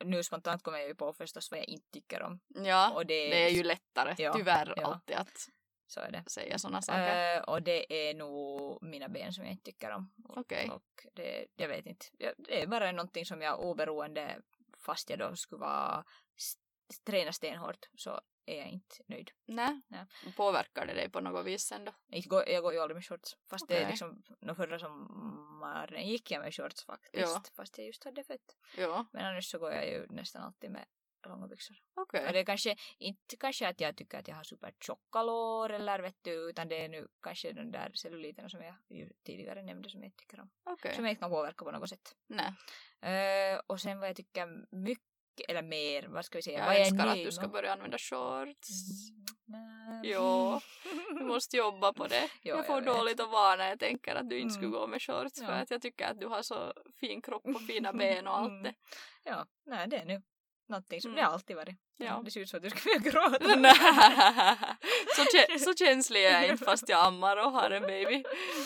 Nu 0.04 0.24
spontant 0.24 0.64
kommer 0.64 0.78
jag 0.78 0.88
ju 0.88 0.96
på 0.96 1.14
förstås 1.14 1.52
vad 1.52 1.60
jag 1.60 1.70
inte 1.70 1.92
tycker 1.92 2.22
om. 2.22 2.40
Ja, 2.48 2.94
Och 2.96 3.06
det, 3.06 3.30
det 3.30 3.44
är 3.46 3.50
ju 3.50 3.64
lättare 3.64 4.16
Ja, 4.18 4.34
tyvärr 4.34 4.74
ja. 4.78 4.86
alltid 4.86 5.16
att 5.16 5.50
Så 5.88 6.00
är 6.00 6.12
det. 6.12 6.24
säga 6.28 6.60
sådana 6.60 6.82
saker. 6.82 7.36
Eh, 7.38 7.42
och 7.44 7.64
det 7.64 8.10
är 8.10 8.14
nog 8.14 8.84
mina 8.84 9.10
ben 9.10 9.34
som 9.34 9.44
jag 9.44 9.52
inte 9.52 9.64
tycker 9.64 9.92
om. 9.92 10.14
Okej. 10.30 10.70
och 10.70 11.06
det, 11.14 11.46
jag 11.56 11.68
vet 11.68 11.86
inte. 11.86 12.06
Det 12.38 12.62
är 12.62 12.68
bara 12.68 12.92
någonting 12.92 13.26
som 13.26 13.42
jag 13.42 13.60
oberoende 13.60 14.42
fast 14.78 15.10
jag 15.10 15.20
då 15.20 15.36
skulle 15.36 15.60
vara 15.60 16.04
träna 17.06 17.32
stenhårt 17.34 17.90
så 17.96 18.22
är 18.48 18.58
jag 18.58 18.68
inte 18.68 18.96
nöjd. 19.08 19.32
Nej. 19.46 19.82
Nej. 19.88 20.06
Påverkar 20.36 20.86
det 20.86 20.94
dig 20.94 21.10
på 21.10 21.20
något 21.22 21.46
vis 21.46 21.64
sen 21.64 21.86
då? 21.86 21.94
Jag 22.48 22.64
går 22.64 22.74
ju 22.74 22.80
aldrig 22.80 22.96
med 22.96 23.06
shorts. 23.06 23.38
Fast 23.50 23.68
det 23.68 23.78
är 23.78 23.88
liksom, 23.90 24.24
no, 24.42 24.56
förra 24.56 24.80
sommaren 24.80 26.08
gick 26.08 26.32
jag 26.32 26.42
med 26.42 26.54
shorts 26.54 26.86
faktiskt. 26.86 27.14
Ja. 27.36 27.44
Fast 27.56 27.78
jag 27.78 27.88
just 27.88 28.04
hade 28.04 28.24
fött. 28.24 28.58
Ja, 28.78 29.06
Men 29.14 29.26
annars 29.26 29.50
så 29.52 29.60
går 29.60 29.72
jag 29.72 29.88
ju 29.88 30.06
nästan 30.10 30.42
alltid 30.44 30.72
med 30.72 30.86
långa 31.28 31.48
byxor. 31.48 31.76
okej. 31.94 32.28
Och 32.28 32.34
det 32.34 32.40
är 32.40 32.46
kanske 32.46 32.76
inte 32.98 33.38
kanske 33.38 33.68
att 33.68 33.80
jag 33.82 33.98
tycker 33.98 34.20
att 34.20 34.28
jag 34.28 34.36
har 34.36 34.44
supertjocka 34.44 35.24
lår 35.24 35.70
eller 35.70 36.00
vet 36.00 36.16
du, 36.22 36.50
utan 36.50 36.68
det 36.68 36.84
är 36.84 36.90
nu 36.90 37.08
kanske 37.22 37.52
den 37.52 37.72
där 37.72 37.92
celluliterna 37.94 38.50
som 38.50 38.62
jag 38.62 38.76
ju 38.90 39.10
tidigare 39.24 39.64
nämnde 39.64 39.90
som 39.90 40.00
jag 40.02 40.08
inte 40.08 40.18
tycker 40.18 40.40
om. 40.40 40.50
Okej. 40.64 40.96
Som 40.96 41.06
jag 41.06 41.12
inte 41.12 41.20
kan 41.20 41.30
påverka 41.30 41.66
på 41.66 41.72
något 41.72 41.90
sätt. 41.90 42.16
Nej. 42.28 42.54
Eh, 43.02 43.60
och 43.68 43.82
sen 43.82 44.00
vad 44.00 44.10
jag 44.10 44.16
tycker 44.16 44.76
mycket, 44.76 45.07
eller 45.50 45.62
mer, 45.62 46.08
vad 46.08 46.26
ska 46.26 46.38
vi 46.38 46.42
säga, 46.42 46.58
Jag 46.60 46.66
vad 46.66 46.76
jag 46.76 46.82
är 46.82 46.86
önskar 46.92 47.08
att 47.08 47.16
du 47.24 47.32
ska 47.32 47.48
börja 47.48 47.74
använda 47.74 47.98
shorts. 47.98 48.70
Mm, 49.50 50.02
Jo. 50.04 50.60
Du 51.20 51.24
måste 51.26 51.58
jobba 51.58 51.94
på 51.94 52.08
det. 52.08 52.30
Jo, 52.42 52.56
jag 52.56 52.66
får 52.66 52.76
jag 52.76 52.86
dåligt 52.86 53.20
att 53.20 53.30
vara 53.32 53.56
när 53.56 53.70
jag 53.70 53.80
tänker 53.80 54.16
att 54.16 54.30
du 54.30 54.40
inte 54.40 54.54
skulle 54.54 54.68
Mm. 54.68 54.80
gå 54.80 54.88
med 54.88 55.02
shorts 55.02 55.40
för 55.40 55.52
Ja. 55.52 55.60
att 55.62 55.72
jag 55.72 55.82
tycker 55.82 56.06
att 56.12 56.20
du 56.20 56.28
har 56.28 56.42
så 56.42 56.74
fin 57.00 57.22
kropp 57.22 57.46
och 57.46 57.62
fina 57.62 57.94
ben 57.94 58.28
och 58.28 58.38
allt 58.38 58.64
det. 58.64 58.74
Ja, 59.24 59.46
nej 59.66 59.88
det 59.88 59.98
är 59.98 60.06
nu 60.06 60.22
någonting 60.70 61.02
som 61.02 61.12
Mm. 61.12 61.16
det 61.22 61.26
har 61.26 61.34
alltid 61.34 61.56
varit. 61.56 61.76
Ja. 61.98 62.22
Det 62.26 62.32
ser 62.32 62.40
ut 62.42 62.50
som 62.50 62.58
att 62.58 62.64
du 62.64 62.70
skulle 62.70 62.94
vilja 63.00 63.12
gråta. 63.12 63.46
Så, 65.16 65.22
kä- 65.24 65.58
så 65.60 65.74
känslig 65.74 66.26
är 66.26 66.32
jag 66.42 66.50
inte 66.52 66.66
fast 66.66 66.90
jag 66.90 67.06
ammar 67.08 67.38
och 67.38 67.52
har 67.52 67.72
en 67.72 67.82
baby. 67.82 68.24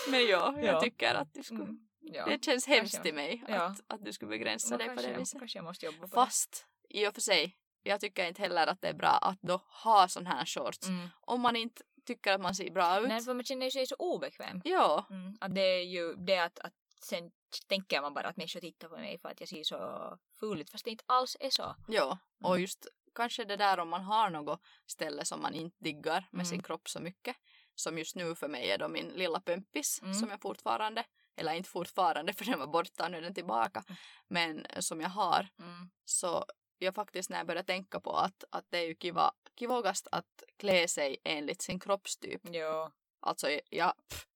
Men 0.10 0.28
ja, 0.28 0.54
jag 0.58 0.66
Ja. 0.66 0.82
tycker 0.82 1.14
att 1.14 1.34
du 1.34 1.44
skulle, 1.44 1.64
Mm. 1.64 1.80
Ja. 2.02 2.26
det 2.26 2.44
känns 2.46 2.68
hemskt 2.68 2.94
kanske. 2.94 3.04
till 3.04 3.16
mig 3.16 3.44
Ja. 3.48 3.62
att, 3.62 3.82
att 3.88 4.06
du 4.06 4.14
skulle 4.14 4.30
begränsa 4.30 4.78
dig 4.78 4.88
på 4.88 5.02
det 5.02 5.18
viset. 5.18 5.54
jag 5.54 6.10
Fast 6.14 6.66
i 6.90 7.08
och 7.08 7.14
för 7.14 7.22
sig, 7.22 7.58
jag 7.84 8.00
tycker 8.02 8.28
inte 8.28 8.42
heller 8.42 8.68
att 8.68 8.82
det 8.82 8.88
är 8.88 8.94
bra 8.94 9.10
att 9.10 9.42
då 9.42 9.62
ha 9.84 10.08
sån 10.08 10.28
här 10.28 10.46
shorts. 10.46 10.88
Mm. 10.88 11.08
Om 11.22 11.42
man 11.42 11.56
inte 11.56 11.84
tycker 12.06 12.34
att 12.34 12.42
man 12.42 12.56
ser 12.56 12.72
bra 12.72 13.00
ut. 13.02 13.08
Nej, 13.08 13.22
för 13.22 13.34
man 13.34 13.44
känner 13.44 13.66
ju 13.66 13.72
sig 13.72 13.88
så 13.88 13.96
obekväm. 13.96 14.62
Ja, 14.64 15.06
Mm. 15.10 15.38
Att 15.42 15.56
det 15.56 15.62
är 15.62 15.84
ju 15.84 16.14
det 16.16 16.38
att, 16.38 16.60
att 16.60 16.74
sen 17.04 17.32
tänker 17.68 18.02
man 18.02 18.14
bara 18.14 18.28
att 18.28 18.38
människor 18.38 18.60
tittar 18.60 18.88
på 18.90 18.98
mig 18.98 19.20
för 19.20 19.30
att 19.30 19.40
jag 19.40 19.50
ser 19.50 19.64
så 19.64 20.18
ful 20.40 20.62
ut 20.62 20.70
fast 20.70 20.86
det 20.86 20.92
inte 20.92 21.04
alls 21.08 21.38
är 21.40 21.50
så. 21.50 21.76
ja. 21.88 22.18
Och 22.44 22.50
Mm. 22.50 22.62
just 22.62 22.88
kanske 23.16 23.46
det 23.46 23.56
där 23.58 23.80
om 23.80 23.90
man 23.90 24.04
har 24.04 24.30
något 24.30 24.62
ställe 24.88 25.26
som 25.26 25.42
man 25.42 25.54
inte 25.54 25.78
diggar 25.80 26.28
med 26.32 26.40
Mm. 26.40 26.46
sin 26.46 26.64
kropp 26.64 26.90
så 26.90 27.00
mycket. 27.00 27.36
Som 27.76 27.98
just 27.98 28.16
nu 28.16 28.36
för 28.36 28.48
mig 28.48 28.72
är 28.72 28.78
då 28.78 28.88
min 28.88 29.08
lilla 29.08 29.40
pömpis 29.42 30.00
Mm. 30.02 30.14
som 30.14 30.30
jag 30.30 30.42
fortfarande, 30.42 31.04
eller 31.36 31.54
inte 31.54 31.70
fortfarande 31.70 32.34
för 32.38 32.46
den 32.46 32.60
var 32.60 32.68
borta 32.68 33.08
nu 33.08 33.18
är 33.18 33.22
den 33.22 33.34
tillbaka. 33.34 33.84
Men 34.28 34.66
som 34.80 35.02
jag 35.02 35.10
har 35.10 35.48
Mm. 35.60 35.90
så 36.06 36.46
jag 36.78 36.96
faktiskt 36.96 37.30
när 37.30 37.38
jag 37.38 37.48
började 37.48 37.66
tänka 37.68 38.00
på 38.00 38.12
att, 38.18 38.44
att 38.50 38.66
det 38.70 38.78
är 38.78 38.88
ju 38.88 38.96
kiva, 38.96 39.32
kivogast 39.60 40.08
att 40.12 40.44
klä 40.58 40.88
sig 40.88 41.18
enligt 41.24 41.62
sin 41.62 41.80
kroppstyp. 41.80 42.42
Jo. 42.44 42.92
Alltså 43.20 43.48
jag, 43.70 43.94
pff, 44.10 44.28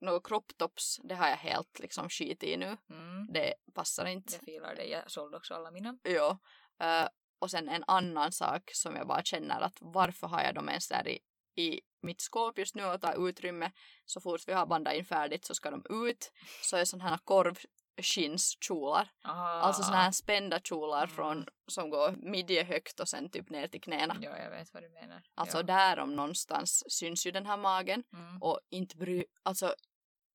några 0.00 0.20
crop 0.20 0.52
tops, 0.56 1.00
det 1.04 1.14
har 1.14 1.28
jag 1.28 1.36
helt 1.36 1.78
liksom 1.78 2.08
skit 2.08 2.42
i 2.42 2.56
nu. 2.56 2.76
Mm. 2.90 3.26
Det 3.32 3.54
passar 3.74 4.06
inte. 4.06 4.34
Jag 4.34 4.42
filar 4.42 4.74
det. 4.74 4.84
Jag 4.84 5.10
sålde 5.10 5.36
också 5.36 5.54
alla 5.54 5.70
mina. 5.70 5.98
Ja. 6.02 6.38
Eh, 6.80 7.08
och 7.38 7.50
sen 7.50 7.68
en 7.68 7.84
annan 7.86 8.32
sak 8.32 8.70
som 8.74 8.96
jag 8.96 9.06
bara 9.06 9.22
känner 9.22 9.60
att 9.60 9.76
varför 9.80 10.26
har 10.26 10.42
jag 10.42 10.54
dem 10.54 10.68
ens 10.68 10.88
där 10.88 11.08
i, 11.08 11.18
i 11.56 11.80
mitt 12.04 12.20
skåp 12.20 12.58
just 12.58 12.74
nu 12.74 12.84
och 12.84 13.00
tar 13.00 13.28
utrymme. 13.28 13.70
Så 14.04 14.20
fort 14.20 14.40
vi 14.46 14.52
har 14.52 14.66
bandat 14.66 14.94
in 14.94 15.04
färdigt 15.04 15.44
så 15.44 15.54
ska 15.54 15.70
de 15.70 15.84
ut. 15.90 16.32
Så 16.62 16.76
är 16.76 16.84
sådana 16.84 17.10
här 17.10 17.18
korvskinnskjolar. 17.24 19.08
Aha. 19.24 19.48
Alltså 19.48 19.82
sådana 19.82 20.02
här 20.02 20.10
spända 20.10 20.60
kjolar 20.60 21.04
Mm. 21.04 21.16
från, 21.16 21.46
som 21.66 21.90
går 21.90 22.12
midjehögt 22.12 23.00
och 23.00 23.08
sen 23.08 23.30
typ 23.30 23.50
ner 23.50 23.66
till 23.66 23.80
knäna. 23.80 24.16
Ja, 24.20 24.38
jag 24.38 24.50
vet 24.50 24.74
vad 24.74 24.82
du 24.82 24.88
menar. 24.88 25.22
Alltså 25.34 25.56
ja. 25.58 25.62
där 25.62 25.98
om 25.98 26.16
någonstans 26.16 26.84
syns 26.92 27.26
ju 27.26 27.30
den 27.30 27.46
här 27.46 27.56
magen 27.56 28.02
Mm. 28.12 28.42
och 28.42 28.60
inte 28.70 28.96
bry, 28.96 29.24
alltså 29.42 29.74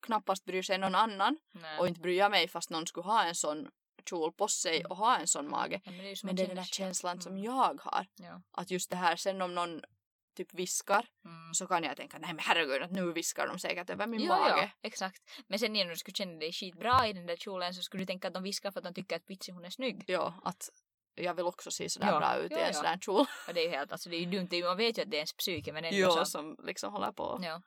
knappast 0.05 0.45
bryr 0.45 0.62
sig 0.62 0.77
någon 0.77 0.95
annan 0.95 1.38
Nej. 1.51 1.79
och 1.79 1.88
inte 1.88 1.99
bryr 2.01 2.17
jag 2.17 2.32
mig 2.32 2.47
fast 2.47 2.69
någon 2.69 2.88
skulle 2.88 3.05
ha 3.08 3.23
en 3.23 3.36
sån 3.36 3.69
kjol 4.10 4.32
på 4.34 4.47
sig 4.47 4.86
och 4.86 4.97
ha 4.97 5.17
en 5.17 5.27
sån 5.27 5.49
mage. 5.49 5.82
Ja, 5.84 5.91
men 5.91 5.99
det 6.03 6.12
är, 6.12 6.25
Men 6.25 6.36
det 6.36 6.43
är 6.43 6.47
den 6.47 6.55
där 6.55 6.63
känslan 6.63 7.21
som 7.21 7.32
Mm. 7.32 7.43
jag 7.43 7.82
har. 7.82 8.05
Ja. 8.15 8.41
Att 8.51 8.71
just 8.71 8.89
det 8.89 8.95
här, 8.95 9.15
sen 9.15 9.41
om 9.41 9.55
någon 9.55 9.82
typ 10.35 10.53
viskar 10.53 11.05
Mm. 11.25 11.53
så 11.53 11.67
kan 11.67 11.83
jag 11.83 11.97
tänka 11.97 12.17
nej 12.19 12.33
men 12.33 12.39
herregud 12.39 12.81
att 12.81 12.91
nu 12.91 13.13
viskar 13.13 13.47
de 13.47 13.59
säkert 13.59 13.89
över 13.89 14.07
min 14.07 14.21
ja, 14.21 14.37
mage. 14.39 14.61
ja, 14.61 14.69
exakt. 14.81 15.21
Men 15.47 15.59
sen 15.59 15.75
igen 15.75 15.87
när 15.87 15.93
du 15.93 15.97
skulle 15.99 16.15
känna 16.15 16.39
dig 16.39 16.51
skitbra 16.53 17.07
i 17.07 17.13
den 17.13 17.25
där 17.25 17.35
kjolen 17.35 17.73
så 17.73 17.81
skulle 17.81 18.01
du 18.03 18.07
tänka 18.07 18.27
att 18.27 18.33
de 18.33 18.43
viskar 18.43 18.71
för 18.71 18.79
att 18.79 18.83
de 18.83 18.93
tycker 18.93 19.15
att 19.15 19.23
vitsi 19.29 19.51
hon 19.51 19.65
är 19.65 19.69
snygg. 19.69 20.03
Ja, 20.07 20.33
att 20.43 20.69
jag 21.15 21.33
vill 21.33 21.45
också 21.45 21.71
se 21.71 21.89
sådär 21.89 22.07
Ja, 22.07 22.19
bra 22.19 22.35
ut 22.37 22.51
i 22.51 22.55
en 22.55 22.73
sån 22.73 22.83
där 22.83 22.97
kjol. 22.97 23.25
Och 23.47 23.53
det 23.53 23.59
är 23.61 23.63
ju 23.63 23.69
helt, 23.69 23.91
alltså 23.91 24.09
det 24.09 24.15
är 24.15 24.19
ju 24.19 24.25
dumt, 24.25 24.63
man 24.63 24.77
vet 24.77 24.97
ju 24.97 25.01
att 25.01 25.11
det 25.11 25.17
är 25.17 25.19
ens 25.19 25.33
psyke 25.33 25.73
men 25.73 25.85
ändå 25.85 25.97
Ja, 25.97 26.11
så. 26.11 26.25
som 26.25 26.55
liksom 26.63 26.93
håller 26.93 27.11
på. 27.11 27.39
Ja. 27.43 27.61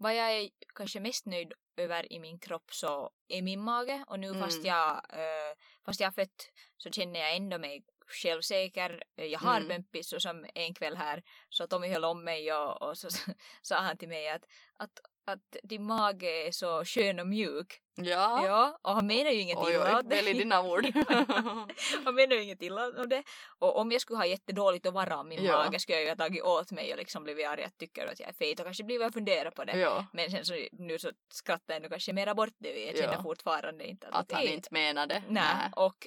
Vad 0.00 0.14
jag 0.16 0.32
är 0.32 0.48
kanske 0.74 1.00
mest 1.00 1.26
nöjd 1.26 1.52
över 1.76 2.12
i 2.12 2.18
min 2.20 2.38
kropp 2.38 2.72
så 2.72 3.10
är 3.28 3.42
min 3.42 3.60
mage 3.60 4.04
och 4.06 4.20
nu 4.20 4.34
fast 4.34 4.58
Mm. 4.58 4.66
jag 4.66 4.90
eh, 5.12 5.54
fast 5.84 6.00
jag 6.00 6.06
har 6.06 6.12
fött 6.12 6.50
så 6.76 6.90
känner 6.90 7.20
jag 7.20 7.36
ändå 7.36 7.58
mig 7.58 7.84
självsäker. 8.08 9.02
Jag 9.14 9.38
har 9.38 9.56
Mm. 9.56 9.68
bumpis 9.68 10.12
och 10.12 10.22
som 10.22 10.46
en 10.54 10.74
kväll 10.74 10.96
här 10.96 11.22
så 11.48 11.66
Tommy 11.66 11.88
höll 11.88 12.04
om 12.04 12.24
mig 12.24 12.52
och, 12.52 12.82
och 12.82 12.98
så 12.98 13.08
sa 13.62 13.76
han 13.76 13.96
till 13.98 14.08
mig 14.08 14.28
att, 14.28 14.42
att, 14.76 14.90
att 15.26 15.56
din 15.62 15.86
mage 15.86 16.46
är 16.46 16.52
så 16.52 16.84
skön 16.84 17.20
och 17.20 17.26
mjuk. 17.26 17.80
Ja. 18.00 18.46
Ja, 18.46 18.78
och 18.82 18.94
han 18.94 19.06
menar 19.06 19.30
ju 19.30 19.40
inget 19.40 19.58
Oj, 19.58 19.72
illa 19.72 20.02
det. 20.02 20.08
välj 20.08 20.34
dina 20.34 20.62
ord. 20.62 20.86
Han 22.04 22.14
menar 22.14 22.34
ju 22.36 22.42
inget 22.42 22.62
illa 22.62 22.86
om 22.86 23.08
det. 23.08 23.22
Och 23.58 23.76
om 23.78 23.92
jag 23.92 24.00
skulle 24.00 24.16
ha 24.18 24.26
jättedåligt 24.26 24.86
att 24.86 24.94
vara 24.94 25.16
om 25.16 25.28
min 25.28 25.44
Ja. 25.44 25.52
mage 25.64 25.78
skulle 25.78 25.96
jag 25.98 26.02
ju 26.04 26.08
ha 26.08 26.16
tagit 26.16 26.42
åt 26.42 26.70
mig 26.72 26.92
och 26.92 26.98
liksom 26.98 27.24
blivit 27.24 27.46
arg 27.46 27.64
att 27.64 27.78
tycker 27.78 28.06
att 28.06 28.20
jag 28.20 28.28
är 28.28 28.32
fet 28.32 28.60
och 28.60 28.64
kanske 28.66 28.84
blivit 28.84 29.06
och 29.06 29.12
fundera 29.14 29.50
på 29.50 29.64
det. 29.64 29.78
ja, 29.78 30.06
Men 30.12 30.30
sen 30.30 30.44
så 30.44 30.54
nu 30.72 30.98
så 30.98 31.10
skrattar 31.32 31.64
jag 31.74 31.76
ändå 31.76 31.88
kanske 31.88 32.12
mera 32.12 32.34
bort 32.34 32.54
det. 32.58 32.84
Jag 32.86 32.96
känner 32.96 33.12
Ja. 33.14 33.22
fortfarande 33.22 33.86
inte 33.86 34.06
att, 34.08 34.14
att 34.14 34.32
han 34.32 34.42
inte 34.46 34.68
menade. 34.72 35.22
Nej, 35.28 35.70
och 35.76 36.06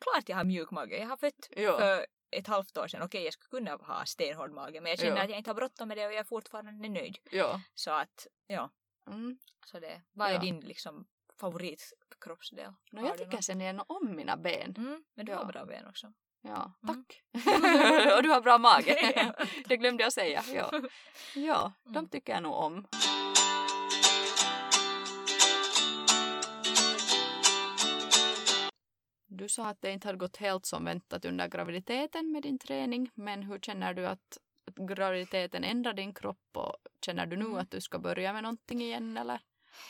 klart 0.00 0.28
jag 0.28 0.36
har 0.36 0.44
mjuk 0.44 0.70
mage. 0.70 0.98
Jag 0.98 1.06
har 1.08 1.16
fött 1.16 1.48
Ja. 1.50 1.78
för 1.78 2.06
ett 2.30 2.46
halvt 2.46 2.78
år 2.78 2.88
sedan. 2.88 3.02
Okej, 3.02 3.24
jag 3.24 3.32
skulle 3.32 3.48
kunna 3.60 3.76
ha 3.76 4.04
stenhård 4.04 4.50
mage 4.52 4.80
men 4.80 4.90
jag 4.90 4.98
känner 4.98 5.16
Ja. 5.16 5.22
att 5.22 5.30
jag 5.30 5.38
inte 5.38 5.50
har 5.50 5.54
bråttom 5.54 5.88
med 5.88 5.96
det 5.96 6.06
och 6.06 6.12
jag 6.12 6.18
är 6.20 6.24
fortfarande 6.24 6.88
nöjd. 6.88 7.18
Ja. 7.30 7.60
Så 7.74 7.90
att, 7.90 8.26
ja. 8.46 8.70
Mm. 9.10 9.38
Så 9.66 9.80
det, 9.80 10.02
vad 10.12 10.28
är 10.28 10.32
Ja. 10.32 10.38
din 10.40 10.60
liksom 10.60 11.06
favoritkroppsdel? 11.40 12.72
No, 12.92 13.06
jag 13.06 13.18
tycker 13.18 13.40
sen 13.40 13.60
igen 13.60 13.82
om 13.86 14.16
mina 14.16 14.36
ben. 14.36 14.74
Mm, 14.76 15.04
men 15.14 15.26
du 15.26 15.34
har 15.34 15.44
bra 15.44 15.64
ben 15.64 15.86
också. 15.86 16.12
Ja, 16.42 16.72
Mm. 16.82 17.04
tack. 17.04 17.22
och 18.16 18.22
du 18.22 18.28
har 18.28 18.40
bra 18.40 18.58
mage. 18.58 19.34
Det 19.68 19.76
glömde 19.76 20.02
jag 20.02 20.12
säga. 20.12 20.44
Ja, 20.54 20.70
ja 21.34 21.72
de 21.84 21.96
Mm. 21.96 22.08
tycker 22.08 22.32
jag 22.32 22.42
nog 22.42 22.54
om. 22.54 22.86
Du 29.26 29.48
sa 29.48 29.66
att 29.68 29.80
det 29.80 29.90
inte 29.90 30.08
hade 30.08 30.18
gått 30.18 30.36
helt 30.36 30.66
som 30.66 30.84
väntat 30.84 31.24
under 31.24 31.48
graviditeten 31.48 32.32
med 32.32 32.42
din 32.42 32.58
träning, 32.58 33.10
men 33.14 33.42
hur 33.42 33.58
känner 33.58 33.94
du 33.94 34.06
att 34.06 34.38
att 34.68 34.74
graviditeten 34.88 35.64
ändrar 35.64 35.92
din 35.92 36.14
kropp 36.14 36.56
och 36.56 36.76
känner 37.06 37.26
du 37.26 37.36
nu 37.36 37.44
Mm. 37.44 37.56
att 37.58 37.70
du 37.70 37.80
ska 37.80 37.98
börja 37.98 38.32
med 38.32 38.42
någonting 38.42 38.80
igen 38.82 39.16
eller? 39.16 39.40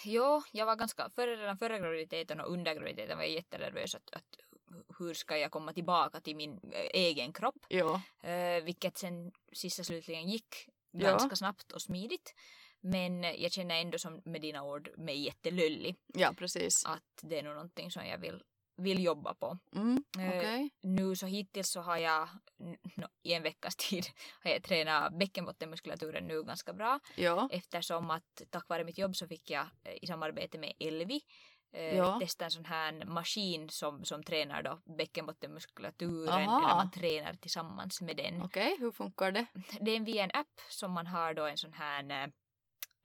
Jo, 0.04 0.42
jag 0.52 0.66
var 0.66 0.76
ganska, 0.76 1.10
före 1.10 1.36
redan 1.36 1.58
före 1.58 1.78
graviditeten 1.78 2.40
och 2.40 2.52
under 2.52 2.74
graviditeten 2.74 3.16
var 3.18 3.24
jag 3.24 3.32
jättenervös 3.32 3.94
att, 3.94 4.10
att 4.12 4.36
hur 4.98 5.14
ska 5.14 5.38
jag 5.38 5.50
komma 5.50 5.72
tillbaka 5.72 6.20
till 6.20 6.36
min 6.36 6.52
eh, 6.72 6.86
egen 6.92 7.32
kropp? 7.32 7.56
Ja, 7.68 8.00
Eh, 8.22 8.64
vilket 8.64 8.98
sen 8.98 9.32
sista 9.52 9.84
slutligen 9.84 10.28
gick 10.30 10.54
Ja. 10.90 11.10
ganska 11.10 11.36
snabbt 11.36 11.72
och 11.72 11.82
smidigt. 11.82 12.34
Men 12.80 13.22
jag 13.22 13.52
känner 13.52 13.80
ändå 13.80 13.98
som 13.98 14.22
med 14.24 14.40
dina 14.40 14.62
ord 14.62 14.90
mig 14.98 15.18
jättelöllig. 15.24 15.96
ja 16.14 16.32
precis. 16.38 16.84
Att 16.86 17.20
det 17.22 17.38
är 17.38 17.42
nog 17.42 17.54
någonting 17.54 17.90
som 17.90 18.06
jag 18.06 18.18
vill, 18.18 18.42
vill 18.76 19.04
jobba 19.04 19.34
på. 19.34 19.58
Mm, 19.74 20.04
Eh, 20.18 20.28
Okej. 20.28 20.70
Nu 20.82 21.16
så 21.16 21.26
hittills 21.26 21.68
så 21.70 21.80
har 21.80 21.96
jag 21.96 22.28
no, 22.96 23.06
i 23.22 23.32
en 23.32 23.42
veckas 23.42 23.76
tid 23.90 24.04
har 24.44 24.50
jag 24.50 24.62
tränat 24.62 25.18
bäckenbottenmuskulaturen 25.18 26.24
nu 26.26 26.42
ganska 26.42 26.72
bra. 26.72 27.00
Ja, 27.16 27.48
Eftersom 27.52 28.10
att 28.10 28.42
tack 28.50 28.68
vare 28.68 28.84
mitt 28.84 28.98
jobb 28.98 29.16
så 29.16 29.28
fick 29.28 29.50
jag 29.50 29.66
eh, 29.84 29.94
i 30.02 30.06
samarbete 30.06 30.58
med 30.58 30.72
Elvi 30.78 31.20
eh, 31.72 31.96
Ja. 31.96 32.18
testa 32.20 32.44
en 32.44 32.50
sån 32.50 32.64
här 32.64 33.04
maskin 33.04 33.68
som, 33.70 34.04
som 34.04 34.22
tränar 34.22 34.62
då 34.62 34.80
bäckenbottenmuskulaturen 34.98 36.28
Aha. 36.48 36.58
eller 36.58 36.74
man 36.76 36.90
tränar 36.90 37.34
tillsammans 37.34 38.00
med 38.00 38.16
den. 38.16 38.42
okej. 38.42 38.76
Hur 38.78 38.92
funkar 38.92 39.32
det? 39.32 39.46
Det 39.80 39.90
är 39.96 40.00
via 40.00 40.24
en 40.24 40.30
app 40.34 40.60
som 40.70 40.92
man 40.92 41.06
har 41.06 41.34
då 41.34 41.46
en 41.46 41.56
sån 41.58 41.72
här 41.72 42.10
eh, 42.10 42.22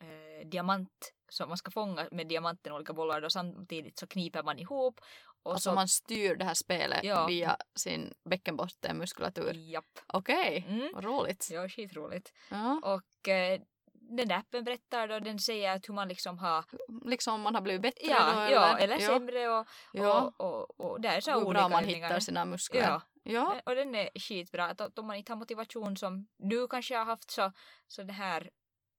eh, 0.09 0.47
diamant 0.47 1.13
som 1.29 1.47
man 1.49 1.57
ska 1.57 1.71
fånga 1.71 2.07
med 2.11 2.27
diamanten 2.27 2.73
olika 2.73 2.93
bollar 2.93 3.21
och 3.21 3.31
samtidigt 3.31 3.99
så 3.99 4.07
kniper 4.07 4.43
man 4.43 4.59
ihop. 4.59 5.01
Och 5.43 5.51
Alltså 5.53 5.69
så, 5.69 5.75
man 5.75 5.87
styr 5.87 6.35
det 6.35 6.45
här 6.45 6.53
spelet 6.53 7.03
Ja. 7.03 7.25
via 7.25 7.57
sin 7.75 8.13
bäckenbottenmuskulatur. 8.29 9.53
Japp. 9.53 9.99
Okej, 10.07 10.65
Mm. 10.69 10.89
vad 10.93 11.03
roligt. 11.03 11.47
Ja, 11.51 11.69
skitroligt. 11.69 12.33
Ja. 12.49 12.79
Och 12.83 13.27
eh, 13.29 13.61
den 13.93 14.27
där 14.27 14.35
appen 14.37 14.63
berättar 14.63 15.07
då, 15.07 15.19
den 15.19 15.39
säger 15.39 15.75
att 15.75 15.89
hur 15.89 15.93
man 15.93 16.07
liksom 16.07 16.37
har, 16.39 16.65
Liksom 17.05 17.33
om 17.33 17.41
man 17.41 17.55
har 17.55 17.61
blivit 17.61 17.81
bättre 17.81 18.07
ja, 18.07 18.45
då, 18.47 18.53
ja 18.53 18.77
eller 18.77 18.99
ja. 18.99 19.07
sämre 19.07 19.49
och, 19.49 19.67
Ja. 19.93 20.33
och, 20.37 20.53
och, 20.79 20.79
och 20.91 21.01
där 21.01 21.17
är 21.17 21.21
så 21.21 21.31
Hur 21.31 21.37
olika 21.45 21.59
bra 21.59 21.69
man 21.69 21.83
hittar 21.85 22.19
sina 22.19 22.45
muskler. 22.45 22.81
Ja. 22.81 23.01
Ja. 23.23 23.61
Och 23.65 23.75
den 23.75 23.95
är 23.95 24.09
skitbra. 24.19 24.65
Att 24.65 24.81
att 24.81 24.99
om 24.99 25.07
man 25.07 25.15
inte 25.15 25.31
har 25.31 25.37
motivation 25.37 25.97
som 25.97 26.27
du 26.37 26.67
kanske 26.67 26.97
har 26.97 27.05
haft 27.05 27.31
så, 27.31 27.51
så 27.87 28.03
det 28.03 28.13
här 28.13 28.49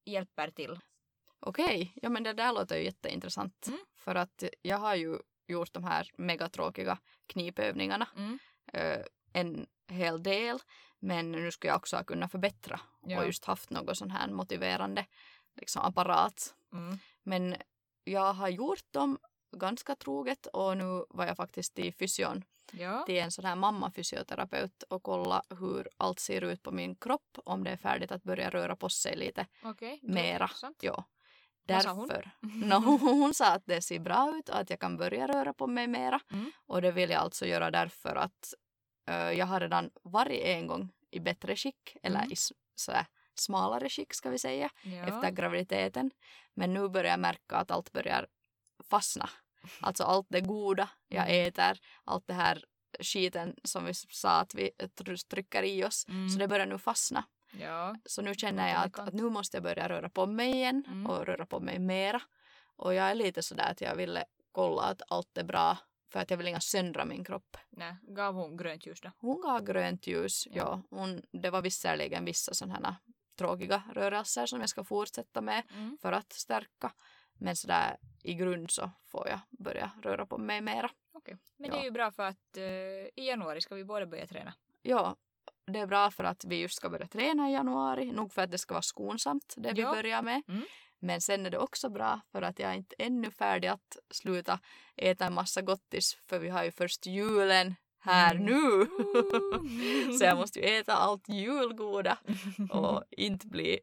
hjälper 0.04 0.50
till. 0.50 0.78
Okej, 1.40 1.92
ja 2.02 2.08
men 2.08 2.22
det 2.22 2.32
där 2.32 2.52
låter 2.52 2.76
ju 2.76 2.84
jätteintressant. 2.84 3.66
Mm. 3.66 3.78
För 3.96 4.14
att 4.14 4.44
jag 4.62 4.78
har 4.78 4.94
ju 4.94 5.18
gjort 5.46 5.72
de 5.72 5.84
här 5.84 6.10
megatråkiga 6.16 6.98
knipövningarna 7.26 8.08
Mm. 8.16 8.38
en 9.32 9.66
hel 9.88 10.22
del. 10.22 10.58
Men 10.98 11.32
nu 11.32 11.50
skulle 11.50 11.70
jag 11.70 11.76
också 11.76 12.04
kunna 12.04 12.28
förbättra 12.28 12.80
Ja. 13.06 13.18
och 13.20 13.26
just 13.26 13.44
haft 13.44 13.70
något 13.70 13.96
sån 13.98 14.10
här 14.10 14.28
motiverande 14.30 15.06
liksom, 15.56 15.82
apparat. 15.82 16.54
Mm. 16.72 16.98
Men 17.22 17.56
jag 18.04 18.32
har 18.32 18.48
gjort 18.48 18.84
dem 18.92 19.18
ganska 19.56 19.94
troget 19.96 20.46
och 20.46 20.76
nu 20.76 21.04
var 21.10 21.26
jag 21.26 21.36
faktiskt 21.36 21.78
i 21.78 21.92
fysion 21.92 22.44
Ja. 22.72 23.02
till 23.06 23.18
en 23.18 23.30
sån 23.30 23.44
här 23.44 23.56
mammafysioterapeut 23.56 24.82
och 24.82 25.02
kolla 25.02 25.42
hur 25.58 25.88
allt 25.96 26.18
ser 26.20 26.44
ut 26.44 26.62
på 26.62 26.70
min 26.70 26.94
kropp 26.96 27.38
om 27.44 27.64
det 27.64 27.70
är 27.70 27.76
färdigt 27.76 28.12
att 28.12 28.22
börja 28.22 28.50
röra 28.50 28.76
på 28.76 28.88
sig 28.88 29.16
lite 29.16 29.46
det 30.02 30.12
mera. 30.12 30.50
låter 30.62 30.86
Vad 31.66 31.82
sa 31.82 31.92
hon? 31.92 32.08
Därför. 32.08 32.30
No, 32.66 32.74
hon 32.98 33.34
sa 33.34 33.52
att 33.54 33.62
det 33.66 33.82
ser 33.82 33.98
bra 33.98 34.36
ut 34.38 34.48
och 34.48 34.58
att 34.58 34.70
jag 34.70 34.80
kan 34.80 34.96
börja 34.96 35.26
röra 35.28 35.52
på 35.52 35.66
mig 35.66 35.86
mera. 35.86 36.20
Mm. 36.32 36.52
Och 36.66 36.82
det 36.82 36.92
vill 36.92 37.10
jag 37.10 37.20
alltså 37.20 37.46
göra 37.46 37.70
därför 37.70 38.16
att 38.16 38.54
eh, 39.08 39.30
jag 39.30 39.46
har 39.46 39.60
redan 39.60 39.90
varit 40.02 40.40
en 40.44 40.66
gång 40.66 40.88
i 41.10 41.20
bättre 41.20 41.56
skick 41.56 41.96
eller 42.02 42.18
Mm. 42.18 42.32
i 42.32 42.36
sådär 42.74 43.06
smalare 43.34 43.88
skick 43.88 44.14
ska 44.14 44.30
vi 44.30 44.38
säga 44.38 44.70
Ja. 44.82 44.90
efter 45.06 45.30
graviditeten. 45.30 46.10
Men 46.54 46.74
nu 46.74 46.88
börjar 46.88 47.10
jag 47.10 47.20
märka 47.20 47.56
att 47.56 47.70
allt 47.70 47.92
börjar 47.92 48.26
fastna. 48.90 49.30
Alltså 49.80 50.04
allt 50.04 50.26
det 50.30 50.40
goda 50.40 50.88
jag 51.08 51.24
Mm. 51.30 51.48
äter, 51.48 51.78
allt 52.04 52.26
det 52.26 52.34
här 52.34 52.64
skiten 53.00 53.56
som 53.64 53.84
vi 53.84 53.94
sa 53.94 54.40
att 54.40 54.54
vi 54.54 54.70
tr- 54.78 55.28
trycker 55.28 55.62
i 55.62 55.84
oss. 55.84 56.06
Mm. 56.08 56.28
Så 56.28 56.38
det 56.38 56.48
börjar 56.48 56.66
nu 56.66 56.78
fastna. 56.78 57.24
Ja. 57.60 57.96
Så 58.04 58.22
nu 58.22 58.34
känner 58.34 58.68
jag 58.68 58.84
att, 58.84 58.98
att 58.98 59.14
nu 59.14 59.22
måste 59.30 59.56
jag 59.56 59.64
börja 59.64 59.88
röra 59.88 60.08
på 60.10 60.26
mig 60.26 60.50
igen 60.52 60.84
Mm. 60.86 61.06
och 61.06 61.26
röra 61.26 61.46
på 61.46 61.60
mig 61.60 61.78
mera. 61.78 62.22
Och 62.76 62.94
jag 62.94 63.10
är 63.10 63.14
lite 63.14 63.42
sådär 63.42 63.70
att 63.70 63.80
jag 63.80 63.96
ville 63.96 64.24
kolla 64.52 64.82
att 64.82 65.02
allt 65.08 65.38
är 65.38 65.44
bra 65.44 65.76
för 66.12 66.20
att 66.20 66.30
jag 66.30 66.36
vill 66.38 66.46
inga 66.48 66.60
söndra 66.60 67.04
min 67.04 67.24
kropp. 67.24 67.56
Nej, 67.70 67.96
gav 68.02 68.34
hon 68.34 68.56
grönt 68.56 68.86
ljus 68.86 69.00
då? 69.00 69.10
Hon 69.18 69.40
gav 69.40 69.64
grönt 69.64 70.06
ljus, 70.06 70.46
Ja. 70.50 70.54
ja. 70.56 70.82
Hon, 70.98 71.22
det 71.30 71.50
var 71.50 71.62
visserligen 71.62 72.24
vissa 72.24 72.54
sådana 72.54 72.96
tråkiga 73.38 73.82
rörelser 73.94 74.46
som 74.46 74.60
jag 74.60 74.68
ska 74.68 74.84
fortsätta 74.84 75.40
med 75.40 75.62
Mm. 75.74 75.98
för 76.02 76.12
att 76.12 76.32
stärka. 76.32 76.92
Men 77.38 77.56
sådär 77.56 77.96
i 78.22 78.34
grund 78.34 78.70
så 78.70 78.90
får 79.06 79.28
jag 79.28 79.40
börja 79.50 79.90
röra 80.02 80.26
på 80.26 80.38
mig 80.38 80.60
mera. 80.60 80.90
Okej. 81.12 81.36
Men 81.56 81.70
Ja. 81.70 81.76
det 81.76 81.80
är 81.82 81.84
ju 81.84 81.90
bra 81.90 82.10
för 82.10 82.22
att 82.22 82.56
eh, 82.56 82.62
i 82.64 83.26
januari 83.28 83.60
ska 83.60 83.74
vi 83.74 83.84
båda 83.84 84.06
börja 84.06 84.26
träna. 84.26 84.54
Ja, 84.82 85.16
det 85.66 85.78
är 85.78 85.86
bra 85.86 86.10
för 86.10 86.24
att 86.24 86.44
vi 86.44 86.56
just 86.60 86.74
ska 86.76 86.90
börja 86.90 87.06
träna 87.06 87.50
i 87.50 87.52
januari. 87.52 88.12
Nog 88.12 88.32
för 88.32 88.42
att 88.42 88.50
det 88.50 88.58
ska 88.58 88.74
vara 88.74 88.82
skonsamt 88.82 89.54
det 89.56 89.72
vi 89.72 89.80
Ja. 89.80 89.90
börjar 89.94 90.22
med. 90.22 90.42
Mm. 90.48 90.62
Men 90.98 91.20
sen 91.20 91.46
är 91.46 91.50
det 91.50 91.58
också 91.58 91.88
bra 91.90 92.20
för 92.32 92.42
att 92.42 92.58
jag 92.58 92.70
är 92.70 92.74
inte 92.74 92.94
ännu 92.98 93.30
färdig 93.30 93.68
att 93.68 93.96
sluta 94.10 94.60
äta 94.96 95.24
en 95.26 95.34
massa 95.34 95.62
gottis 95.62 96.14
för 96.14 96.38
vi 96.38 96.48
har 96.48 96.64
ju 96.64 96.70
först 96.70 97.06
julen 97.06 97.74
här 98.00 98.34
Mm. 98.34 98.46
nu. 98.46 98.86
Så 100.18 100.24
jag 100.24 100.36
måste 100.36 100.58
ju 100.58 100.64
äta 100.66 100.92
allt 100.94 101.28
julgoda 101.28 102.18
och 102.70 103.04
inte 103.10 103.46
bli 103.46 103.80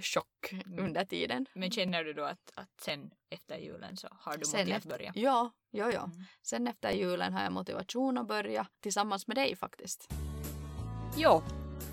tjock 0.00 0.52
Mm. 0.52 0.78
under 0.84 1.04
tiden. 1.04 1.46
Men 1.54 1.70
känner 1.70 2.04
du 2.04 2.12
då 2.12 2.24
att, 2.24 2.50
att 2.54 2.80
sen 2.80 3.10
efter 3.30 3.56
julen 3.58 3.96
så 3.96 4.08
har 4.10 4.36
du 4.36 4.58
motiv 4.58 4.74
att 4.76 4.84
börja? 4.84 5.12
Ja, 5.14 5.50
ja, 5.70 5.92
ja. 5.92 6.04
Mm. 6.04 6.24
Sen 6.42 6.66
efter 6.66 6.90
julen 6.90 7.32
har 7.32 7.42
jag 7.42 7.52
motivation 7.52 8.18
att 8.18 8.28
börja 8.28 8.66
tillsammans 8.80 9.26
med 9.26 9.36
dig 9.36 9.56
faktiskt. 9.56 10.08
Jo, 11.16 11.42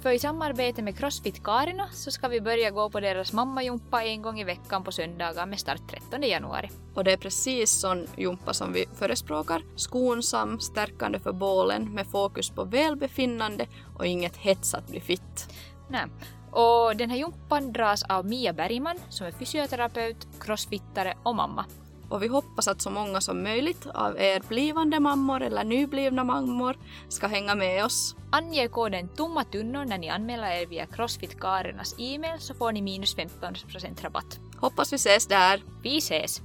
för 0.01 0.11
i 0.11 0.19
samarbete 0.19 0.81
med 0.81 0.97
Crossfit 0.97 1.43
Karina 1.43 1.87
så 1.91 2.11
ska 2.11 2.27
vi 2.27 2.41
börja 2.41 2.71
gå 2.71 2.89
på 2.89 2.99
deras 2.99 3.33
mammajumpa 3.33 4.03
en 4.03 4.21
gång 4.21 4.39
i 4.39 4.43
veckan 4.43 4.83
på 4.83 4.91
söndagar 4.91 5.45
med 5.45 5.59
start 5.59 5.81
13 5.89 6.21
januari. 6.21 6.69
Och 6.95 7.03
det 7.03 7.11
är 7.11 7.17
precis 7.17 7.71
sån 7.71 8.07
jumpa 8.17 8.53
som 8.53 8.73
vi 8.73 8.85
förespråkar. 8.95 9.61
Skonsam, 9.75 10.59
stärkande 10.59 11.19
för 11.19 11.33
bålen 11.33 11.93
med 11.93 12.07
fokus 12.07 12.49
på 12.49 12.63
välbefinnande 12.63 13.67
och 13.97 14.05
inget 14.05 14.37
hets 14.37 14.73
att 14.73 14.87
bli 14.87 14.99
fitt. 14.99 15.49
Nej. 15.89 16.05
Och 16.51 16.95
den 16.95 17.09
här 17.09 17.17
jumpan 17.17 17.73
dras 17.73 18.03
av 18.03 18.25
Mia 18.25 18.53
Bergman 18.53 18.99
som 19.09 19.27
är 19.27 19.31
fysioterapeut, 19.31 20.27
crossfittare 20.39 21.17
och 21.23 21.35
mamma. 21.35 21.65
Och 22.11 22.23
vi 22.23 22.27
hoppas 22.27 22.67
att 22.67 22.81
så 22.81 22.89
många 22.89 23.21
som 23.21 23.43
möjligt 23.43 23.85
av 23.85 24.17
er 24.19 24.39
blivande 24.47 24.99
mammor 24.99 25.41
eller 25.41 25.63
nyblivna 25.63 26.23
mammor 26.23 26.77
ska 27.09 27.27
hänga 27.27 27.55
med 27.55 27.85
oss. 27.85 28.15
Ange 28.31 28.67
koden 28.67 29.15
tomma 29.15 29.43
tunnor 29.43 29.85
när 29.85 29.97
ni 29.97 30.09
anmäler 30.09 30.61
er 30.61 30.65
via 30.65 30.85
Crossfit 30.85 31.39
Karinas 31.39 31.95
e-mail 31.99 32.39
så 32.39 32.53
får 32.53 32.71
ni 32.71 32.81
minus 32.81 33.15
15% 33.15 34.01
rabatt. 34.01 34.39
Hoppas 34.57 34.93
vi 34.93 34.95
ses 34.95 35.27
där. 35.27 35.63
Vi 35.83 35.97
ses! 35.97 36.41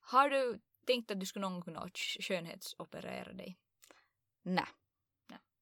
Har 0.00 0.28
du 0.30 0.60
tänkt 0.86 1.10
att 1.10 1.20
du 1.20 1.26
skulle 1.26 1.42
någon 1.42 1.52
gång 1.52 1.62
kunna 1.62 1.90
skönhetsoperera 2.20 3.32
dig? 3.32 3.58
Nej. 4.42 4.64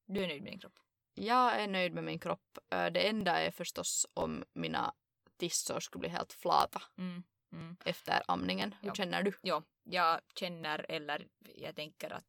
Du 0.06 0.22
är 0.22 0.28
nöjd 0.28 0.42
med 0.42 0.52
din 0.52 0.60
kropp? 0.60 0.87
Jag 1.26 1.60
är 1.60 1.66
nöjd 1.68 1.92
med 1.94 2.04
min 2.04 2.18
kropp. 2.18 2.58
Ö, 2.70 2.90
Det 2.90 3.08
enda 3.08 3.40
är 3.40 3.50
förstås 3.50 4.06
om 4.14 4.44
mina 4.52 4.94
tissor 5.36 5.80
skulle 5.80 6.00
bli 6.00 6.08
helt 6.08 6.32
flata 6.32 6.82
Mm. 6.98 7.22
Mm. 7.52 7.76
efter 7.84 8.22
amningen. 8.28 8.74
Hur 8.80 8.88
Ja. 8.88 8.94
känner 8.94 9.22
du? 9.22 9.32
Jo, 9.42 9.62
jag 9.84 10.20
känner 10.34 10.86
eller 10.88 11.28
jag 11.54 11.76
tänker 11.76 12.10
att 12.10 12.24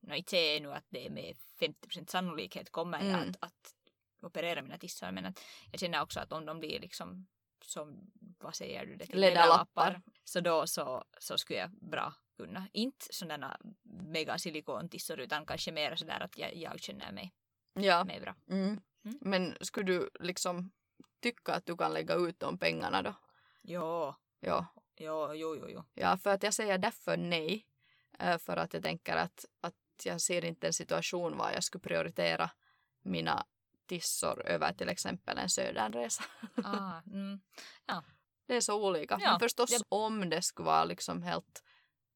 no, 0.00 0.14
inte 0.14 0.30
säger 0.30 0.52
jag 0.54 0.62
nu 0.62 0.72
att 0.72 0.84
det 0.88 1.06
är 1.06 1.10
med 1.10 1.36
50% 1.60 2.10
sannolikhet 2.10 2.70
kommer 2.70 2.98
jag 2.98 3.08
Mm. 3.08 3.30
att, 3.30 3.36
att 3.40 3.74
operera 4.22 4.62
mina 4.62 4.78
tissar 4.78 5.12
men 5.12 5.24
att 5.26 5.40
jag 5.70 5.80
känner 5.80 6.02
också 6.02 6.20
att 6.20 6.32
om 6.32 6.46
de 6.46 6.60
blir 6.60 6.80
liksom 6.80 7.26
som, 7.64 8.10
vad 8.38 8.54
säger 8.54 8.86
du, 8.86 8.96
det 8.96 9.06
till 9.06 9.20
Läderlappar. 9.20 10.02
så 10.24 10.40
då 10.40 10.66
så, 10.66 11.04
så 11.18 11.38
skulle 11.38 11.58
jag 11.58 11.70
bra 11.70 12.14
kunna. 12.36 12.68
Inte 12.72 13.06
sådana 13.10 13.60
mega 13.82 14.38
silikontissor 14.38 15.20
utan 15.20 15.46
kanske 15.46 15.72
mer 15.72 15.96
sådär 15.96 16.20
att 16.20 16.38
jag, 16.38 16.56
jag 16.56 16.80
känner 16.80 17.12
mig, 17.12 17.32
Ja. 17.74 18.04
mig 18.04 18.20
bra. 18.20 18.34
Mm. 18.48 18.80
Mm. 19.04 19.18
Men 19.20 19.56
skulle 19.60 19.86
du 19.92 20.10
liksom 20.20 20.70
tycka 21.20 21.54
att 21.54 21.66
du 21.66 21.76
kan 21.76 21.92
lägga 21.94 22.14
ut 22.14 22.40
de 22.40 22.58
pengarna 22.58 23.02
då? 23.02 23.14
Jo, 23.62 24.14
Ja. 24.40 24.66
jo, 24.96 25.34
jo, 25.34 25.56
jo, 25.56 25.66
jo. 25.68 25.84
Ja, 25.94 26.16
för 26.16 26.30
att 26.30 26.42
jag 26.42 26.54
säger 26.54 26.78
därför 26.78 27.16
nej. 27.16 27.66
Eh, 28.18 28.38
För 28.38 28.56
att 28.56 28.74
jag 28.74 28.82
tänker 28.82 29.16
att, 29.16 29.44
att 29.60 29.74
jag 30.04 30.20
ser 30.20 30.44
inte 30.44 30.66
en 30.66 30.72
situation 30.72 31.36
var 31.36 31.52
jag 31.52 31.64
skulle 31.64 31.82
prioritera 31.82 32.50
mina 33.02 33.46
tissor 33.86 34.46
över 34.46 34.72
till 34.72 34.88
exempel 34.88 35.38
en 35.38 35.48
södernresa. 35.48 36.24
Ah, 36.64 37.00
mm. 37.06 37.40
Det 38.46 38.56
är 38.56 38.60
så 38.60 38.86
olika. 38.88 39.18
Ja, 39.20 39.30
Men 39.30 39.40
förstås 39.40 39.70
ja. 39.70 39.78
om 39.88 40.30
det 40.30 40.42
skulle 40.42 40.66
vara 40.66 40.84
liksom 40.84 41.22
helt 41.22 41.62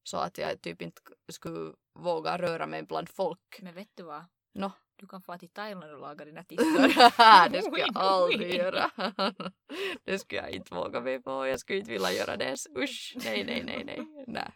så 0.03 0.17
att 0.17 0.37
jag 0.37 0.61
typ 0.61 0.81
inte 0.81 1.01
skulle 1.27 1.73
våga 1.93 2.37
röra 2.37 2.65
mig 2.67 2.83
bland 2.83 3.09
folk. 3.09 3.59
Men 3.61 3.73
vet 3.75 3.89
du 3.95 4.03
vad? 4.03 4.25
Nå. 4.53 4.71
Du 4.99 5.07
kan 5.07 5.21
få 5.21 5.37
till 5.37 5.49
Thailand 5.49 5.93
och 5.93 5.99
laga 5.99 6.25
dina 6.25 6.43
tissor. 6.49 7.49
det 7.49 7.61
skulle 7.61 7.79
jag 7.81 7.97
aldrig 7.97 8.53
göra. 8.55 8.91
det 10.03 10.19
skulle 10.19 10.41
jag 10.41 10.51
inte 10.51 10.75
våga 10.75 11.01
mig 11.01 11.21
på. 11.23 11.47
Jag 11.47 11.59
skulle 11.59 11.79
inte 11.79 11.91
vilja 11.91 12.11
göra 12.11 12.37
det 12.37 12.45
ens. 12.45 12.67
Usch, 12.77 13.13
nej, 13.15 13.43
nej, 13.43 13.63
nej, 13.63 13.83
nej. 13.85 14.25
nej. 14.27 14.51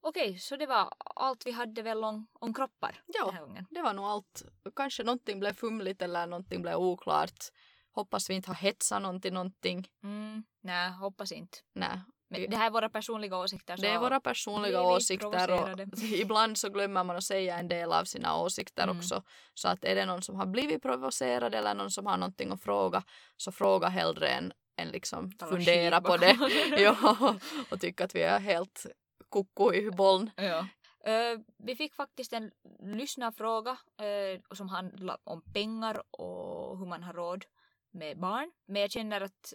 Okej, 0.00 0.38
så 0.38 0.56
det 0.56 0.66
var 0.66 0.92
allt 1.16 1.46
vi 1.46 1.50
hade 1.50 1.82
väl 1.82 2.04
om, 2.04 2.26
om 2.32 2.54
kroppar 2.54 3.02
Ja. 3.06 3.24
den 3.26 3.34
här 3.34 3.42
gången. 3.42 3.66
Det 3.70 3.82
var 3.82 3.92
nog 3.92 4.04
allt. 4.04 4.42
Kanske 4.76 5.02
någonting 5.02 5.40
blev 5.40 5.52
fumligt 5.52 6.02
eller 6.02 6.26
någonting 6.26 6.62
blev 6.62 6.76
oklart. 6.76 7.44
Hoppas 7.92 8.30
vi 8.30 8.34
inte 8.34 8.50
har 8.50 8.54
hetsat 8.54 9.02
någon 9.02 9.20
till 9.20 9.32
någonting. 9.32 9.88
Mm, 10.02 10.44
nej, 10.62 10.90
hoppas 10.90 11.32
inte. 11.32 11.58
Nej. 11.74 12.00
Men 12.28 12.50
det 12.50 12.56
här 12.56 12.66
är 12.66 12.70
våra 12.70 12.88
personliga 12.88 13.38
åsikter. 13.38 13.76
Det 13.76 13.88
är 13.88 13.98
våra 13.98 14.20
personliga 14.20 14.82
åsikter 14.82 15.50
och 15.50 15.80
ibland 16.02 16.58
så 16.58 16.68
glömmer 16.68 17.04
man 17.04 17.16
att 17.16 17.24
säga 17.24 17.58
en 17.58 17.68
del 17.68 17.92
av 17.92 18.04
sina 18.04 18.36
åsikter 18.36 18.82
Mm. 18.82 18.98
också. 18.98 19.22
Så 19.54 19.68
att 19.68 19.84
är 19.84 19.94
det 19.94 20.06
någon 20.06 20.22
som 20.22 20.36
har 20.36 20.46
blivit 20.46 20.82
provocerad 20.82 21.54
eller 21.54 21.74
någon 21.74 21.90
som 21.90 22.06
har 22.06 22.16
någonting 22.16 22.52
att 22.52 22.62
fråga 22.62 23.04
så 23.36 23.52
fråga 23.52 23.88
hellre 23.88 24.28
än, 24.28 24.52
än 24.76 24.88
liksom 24.88 25.32
Tala 25.32 25.52
fundera 25.52 26.00
på 26.00 26.16
det. 26.16 26.36
ja, 26.78 27.36
och 27.70 27.80
tycka 27.80 28.04
att 28.04 28.14
vi 28.14 28.22
är 28.22 28.40
helt 28.40 28.86
koko 29.28 29.72
i 29.72 29.90
bollen. 29.90 30.30
Ja. 30.36 30.66
Eh, 31.06 31.38
vi 31.58 31.76
fick 31.76 31.94
faktiskt 31.94 32.32
en 32.32 32.50
lyssnarfråga 32.80 33.70
uh, 33.70 34.40
som 34.54 34.68
handlar 34.68 35.16
om 35.24 35.42
pengar 35.52 36.02
och 36.10 36.78
hur 36.78 36.86
man 36.86 37.02
har 37.02 37.12
råd 37.12 37.44
med 37.90 38.18
barn. 38.18 38.52
Men 38.66 38.82
jag 38.82 38.90
känner 38.90 39.20
att 39.20 39.54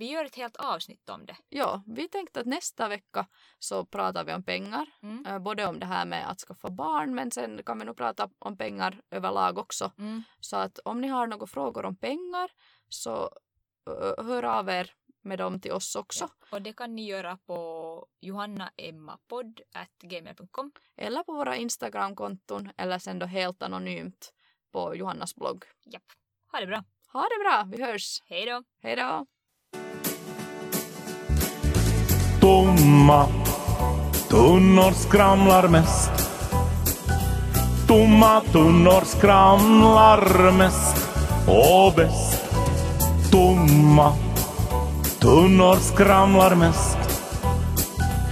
vi 0.00 0.10
gör 0.10 0.24
ett 0.24 0.36
helt 0.36 0.56
avsnitt 0.56 1.08
om 1.08 1.26
det. 1.26 1.36
Ja, 1.48 1.82
vi 1.86 2.08
tänkte 2.08 2.40
att 2.40 2.46
nästa 2.46 2.88
vecka 2.88 3.26
så 3.58 3.84
pratar 3.84 4.24
vi 4.24 4.34
om 4.34 4.42
pengar. 4.42 4.86
Mm. 5.02 5.26
Eh, 5.26 5.38
Både 5.38 5.66
om 5.66 5.80
det 5.80 5.86
här 5.86 6.06
med 6.06 6.30
att 6.30 6.40
skaffa 6.40 6.70
barn 6.70 7.14
men 7.14 7.30
sen 7.30 7.62
kan 7.62 7.78
vi 7.78 7.84
nog 7.84 7.96
prata 7.96 8.30
om 8.38 8.56
pengar 8.56 9.00
överlag 9.10 9.58
också. 9.58 9.92
Mm. 9.98 10.22
Så 10.40 10.56
att 10.56 10.78
om 10.78 11.00
ni 11.00 11.08
har 11.08 11.26
några 11.26 11.46
frågor 11.46 11.84
om 11.84 11.96
pengar 11.96 12.50
så 12.88 13.30
hör 14.18 14.42
av 14.42 14.68
er 14.68 14.94
med 15.22 15.38
dem 15.38 15.60
till 15.60 15.72
oss 15.72 15.96
också. 15.96 16.24
Ja. 16.24 16.30
Och 16.56 16.62
det 16.62 16.72
kan 16.72 16.94
ni 16.94 17.06
göra 17.06 17.38
på 17.46 18.06
johannaemmapodd.gmail.com. 18.20 20.72
Eller 20.96 21.22
på 21.22 21.32
våra 21.32 21.56
Instagramkonton 21.56 22.70
eller 22.76 22.98
sen 22.98 23.18
då 23.18 23.26
helt 23.26 23.62
anonymt 23.62 24.32
på 24.72 24.94
Johannas 24.94 25.34
blogg. 25.34 25.64
Japp. 25.84 26.02
Ha 26.52 26.60
det 26.60 26.66
bra. 26.66 26.84
Ha 27.12 27.22
det 27.22 27.38
bra, 27.44 27.64
vi 27.76 27.82
hörs. 27.82 28.22
Hej 28.26 28.46
då! 28.46 28.64
Hej 28.82 28.96
då! 28.96 29.26
Tomma 32.40 33.26
tunnor 34.28 34.92
skramlar 34.92 35.68
mest. 35.68 36.10
Tomma 37.86 38.40
tunnor 38.52 39.04
skramlar 39.04 40.52
mest 40.52 41.08
och 41.46 41.92
bäst. 41.96 42.44
Tomma 43.30 44.12
tunnor 45.18 45.76
skramlar 45.76 46.54
mest. 46.54 46.98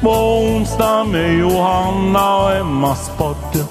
På 0.02 0.10
onsdag 0.10 1.04
med 1.04 1.38
Johanna 1.38 2.36
och 2.36 2.52
Emmas 2.52 3.10
podd. 3.18 3.66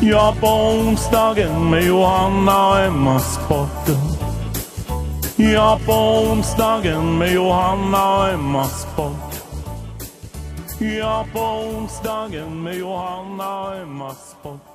Ja, 0.00 0.34
på 0.40 0.46
onsdagen 0.46 1.70
med 1.70 1.84
Johanna 1.84 2.68
och 2.68 2.78
Emmas 2.78 3.38
podd. 3.48 4.11
Ja, 5.50 5.80
på 5.86 5.92
onsdagen 5.92 7.18
med 7.18 7.32
Johanna 7.32 8.18
och 8.18 8.28
Emma 8.28 8.66
podd. 8.96 9.16
Ja, 10.98 11.26
på 11.32 11.40
onsdagen 11.40 12.62
med 12.62 12.76
Johanna 12.76 13.62
och 13.62 13.76
Emma 13.76 14.14
podd. 14.42 14.71